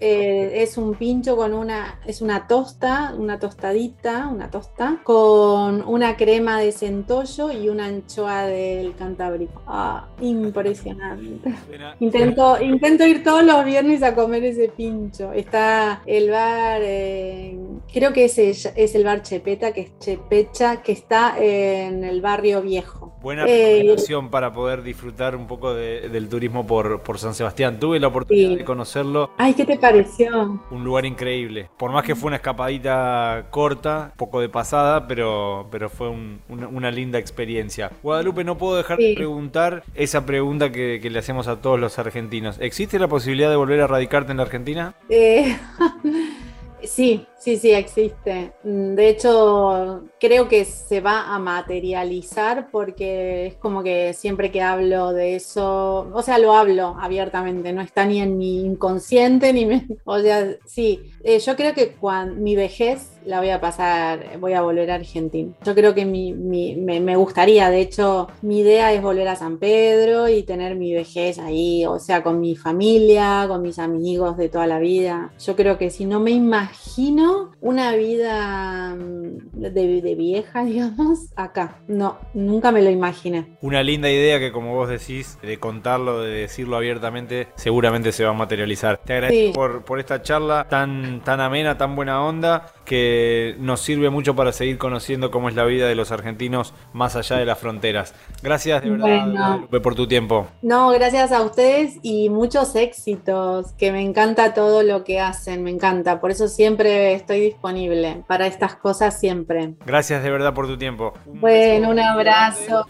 eh, 0.02 0.64
es 0.64 0.78
un 0.78 0.96
pincho 0.96 1.36
con 1.36 1.54
una, 1.54 2.00
es 2.06 2.22
una 2.22 2.48
tosta, 2.48 3.14
una 3.18 3.40
tostadita, 3.40 4.28
una 4.28 4.50
tosta, 4.50 5.00
con 5.04 5.84
una 5.88 6.18
crema 6.18 6.60
de 6.60 6.72
centollo 6.72 7.52
y 7.52 7.70
una 7.70 7.86
anchoa 7.86 8.44
del 8.44 8.96
Cantábrico. 8.96 9.62
Ah, 9.68 10.08
impresionante. 10.22 11.54
Intento, 12.00 12.62
intento 12.62 13.06
ir 13.06 13.24
todos 13.24 13.44
los 13.44 13.64
viernes 13.66 14.04
a 14.04 14.16
comer 14.16 14.44
ese 14.44 14.70
pincho. 14.70 15.32
Está 15.34 16.02
el 16.06 16.30
bar, 16.30 16.82
eh, 16.84 17.58
creo 17.92 18.14
que 18.14 18.26
es 18.26 18.38
es 18.40 18.96
el 18.96 19.04
bar 19.04 19.22
Chepeta, 19.22 19.74
que 19.74 19.82
es 19.82 20.00
Chepecha, 20.00 20.82
que 20.82 20.94
está 20.94 21.36
en 21.40 22.04
el 22.04 22.22
barrio 22.22 22.62
viejo. 22.62 23.09
Buena 23.22 23.46
eh, 23.46 23.80
recomendación 23.80 24.30
para 24.30 24.54
poder 24.54 24.82
disfrutar 24.82 25.36
un 25.36 25.46
poco 25.46 25.74
del 25.74 26.30
turismo 26.30 26.66
por, 26.66 27.02
por, 27.02 27.20
San 27.20 27.34
Sebastián. 27.34 27.80
Tuve 27.80 28.00
la 28.00 28.08
oportunidad 28.08 28.58
de 28.58 28.64
conocerlo. 28.64 29.32
Ay, 29.38 29.54
¿qué 29.54 29.66
te 29.66 29.78
pareció? 29.78 30.62
Un 30.72 30.84
lugar 30.84 31.06
increíble. 31.06 31.70
Por 31.78 31.92
más 31.92 32.04
que 32.04 32.16
fue 32.16 32.28
una 32.28 32.38
escapadita 32.38 33.48
corta, 33.50 34.14
poco 34.16 34.40
de 34.40 34.48
pasada, 34.48 35.08
pero, 35.08 35.68
pero 35.70 35.90
fue 35.90 36.10
una, 36.48 36.92
linda 36.92 37.20
experiencia. 37.20 37.92
Guadalupe, 38.02 38.44
no 38.44 38.58
puedo 38.58 38.78
dejar 38.78 38.98
de 38.98 39.14
preguntar 39.16 39.84
esa 39.96 40.26
pregunta 40.26 40.72
que, 40.72 41.00
que, 41.02 41.10
le 41.10 41.20
hacemos 41.20 41.48
a 41.48 41.62
todos 41.62 41.80
los 41.80 42.00
argentinos. 42.00 42.58
¿Existe 42.60 43.00
la 43.00 43.08
posibilidad 43.08 43.50
de 43.50 43.58
volver 43.58 43.82
a 43.82 43.88
radicarte 43.88 44.32
en 44.32 44.38
la 44.38 44.44
Argentina? 44.44 44.96
Eh... 45.10 45.58
Sí, 46.84 47.26
sí, 47.38 47.58
sí, 47.58 47.72
existe. 47.72 48.54
Mm, 48.64 48.96
de 48.96 49.10
hecho, 49.10 50.04
creo 50.20 50.48
que 50.48 50.66
se 50.66 51.02
va 51.02 51.34
a 51.34 51.40
materializar 51.40 52.70
porque 52.72 53.48
es 53.48 53.56
como 53.56 53.84
que 53.84 54.14
siempre 54.14 54.52
que 54.52 54.62
hablo 54.62 55.14
de 55.14 55.36
eso, 55.36 56.10
o 56.14 56.22
sea, 56.22 56.38
lo 56.38 56.54
hablo 56.54 56.98
abiertamente, 57.00 57.74
no 57.74 57.82
está 57.82 58.06
ni 58.06 58.22
en 58.22 58.38
mi 58.38 58.62
inconsciente, 58.62 59.54
ni 59.54 59.66
me... 59.66 59.88
O 60.06 60.20
sea, 60.20 60.56
sí, 60.66 61.12
eh, 61.24 61.40
yo 61.40 61.56
creo 61.56 61.74
que 61.74 61.94
cuando 61.94 62.36
mi 62.36 62.56
vejez 62.56 63.20
la 63.26 63.40
voy 63.40 63.50
a 63.50 63.62
pasar, 63.62 64.40
voy 64.40 64.54
a 64.54 64.62
volver 64.62 64.90
a 64.92 64.96
Argentina. 64.96 65.54
Yo 65.64 65.76
creo 65.76 65.94
que 65.94 66.06
mi, 66.06 66.34
me, 66.34 67.16
gustaría, 67.16 67.70
de 67.70 67.82
hecho, 67.82 68.28
mi 68.42 68.60
idea 68.60 68.92
es 68.94 69.02
volver 69.02 69.28
a 69.28 69.36
San 69.36 69.58
Pedro 69.58 70.28
y 70.28 70.44
tener 70.44 70.76
mi 70.76 70.94
vejez 70.94 71.38
ahí, 71.38 71.86
o 71.86 72.00
sea, 72.00 72.24
con 72.24 72.40
mi 72.40 72.56
familia, 72.56 73.46
con 73.48 73.62
mis 73.62 73.78
amigos 73.80 74.38
de 74.38 74.50
toda 74.50 74.68
la 74.68 74.80
vida. 74.80 75.32
Yo 75.46 75.56
creo 75.56 75.78
que 75.78 75.90
si 75.90 76.06
no 76.06 76.20
me 76.20 76.32
imagino 76.32 77.52
una 77.62 77.96
vida 77.96 78.96
mm, 78.96 79.62
de, 79.62 80.09
de 80.10 80.16
vieja, 80.16 80.64
digamos, 80.66 81.32
acá. 81.36 81.80
No, 81.88 82.18
nunca 82.34 82.72
me 82.72 82.82
lo 82.82 82.90
imaginé. 82.90 83.58
Una 83.62 83.84
linda 83.84 84.10
idea 84.10 84.40
que, 84.40 84.52
como 84.52 84.74
vos 84.74 84.90
decís, 84.90 85.38
de 85.42 85.58
contarlo, 85.60 86.22
de 86.22 86.32
decirlo 86.42 86.78
abiertamente, 86.78 87.48
seguramente 87.56 88.12
se 88.12 88.24
va 88.24 88.32
a 88.32 88.34
materializar. 88.34 88.98
Te 88.98 89.14
agradezco 89.14 89.54
por, 89.54 89.86
por 89.86 90.00
esta 90.00 90.22
charla 90.22 90.68
tan, 90.70 91.22
tan 91.24 91.40
amena, 91.40 91.78
tan 91.78 91.96
buena 91.96 92.24
onda, 92.24 92.68
que 92.90 93.56
nos 93.60 93.82
sirve 93.82 94.10
mucho 94.10 94.36
para 94.36 94.52
seguir 94.52 94.80
conociendo 94.80 95.30
cómo 95.30 95.48
es 95.48 95.54
la 95.54 95.64
vida 95.64 95.88
de 95.88 95.94
los 95.94 96.12
argentinos 96.12 96.74
más 96.92 97.16
allá 97.16 97.38
de 97.38 97.46
las 97.46 97.60
fronteras. 97.60 98.16
Gracias 98.42 98.82
de 98.82 98.90
verdad, 98.90 99.60
por 99.84 99.94
tu 99.94 100.08
tiempo. 100.08 100.48
No, 100.64 100.90
gracias 100.90 101.32
a 101.32 101.44
ustedes 101.44 102.00
y 102.02 102.30
muchos 102.30 102.76
éxitos, 102.76 103.74
que 103.74 103.92
me 103.92 104.02
encanta 104.02 104.56
todo 104.56 104.82
lo 104.82 105.04
que 105.04 105.20
hacen, 105.20 105.64
me 105.64 105.70
encanta. 105.70 106.20
Por 106.20 106.32
eso 106.32 106.48
siempre 106.48 107.14
estoy 107.14 107.42
disponible 107.42 108.24
para 108.26 108.48
estas 108.48 108.76
cosas 108.76 109.20
siempre. 109.20 109.76
Gracias 109.86 110.24
de 110.24 110.32
verdad 110.32 110.56
por 110.56 110.66
tu 110.66 110.76
tiempo. 110.76 111.14
bueno, 111.28 111.92
un 111.92 112.00
abrazo. 112.00 112.88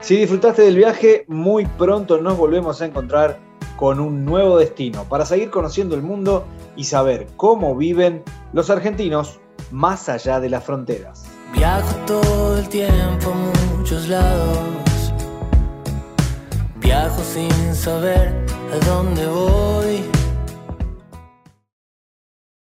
Si 0.00 0.16
disfrutaste 0.16 0.62
del 0.62 0.74
viaje, 0.74 1.24
muy 1.28 1.66
pronto 1.66 2.20
nos 2.20 2.36
volvemos 2.36 2.82
a 2.82 2.86
encontrar 2.86 3.38
con 3.78 4.00
un 4.00 4.24
nuevo 4.24 4.58
destino 4.58 5.04
para 5.04 5.24
seguir 5.24 5.50
conociendo 5.50 5.94
el 5.94 6.02
mundo 6.02 6.44
y 6.74 6.84
saber 6.84 7.28
cómo 7.36 7.76
viven 7.76 8.24
los 8.52 8.70
argentinos 8.70 9.38
más 9.70 10.08
allá 10.08 10.40
de 10.40 10.50
las 10.50 10.64
fronteras. 10.64 11.24
Viajo 11.54 11.94
todo 12.04 12.58
el 12.58 12.68
tiempo 12.68 13.30
a 13.30 13.76
muchos 13.76 14.08
lados. 14.08 15.12
Viajo 16.80 17.22
sin 17.22 17.74
saber 17.74 18.34
a 18.72 18.84
dónde 18.84 19.26
voy. 19.26 20.17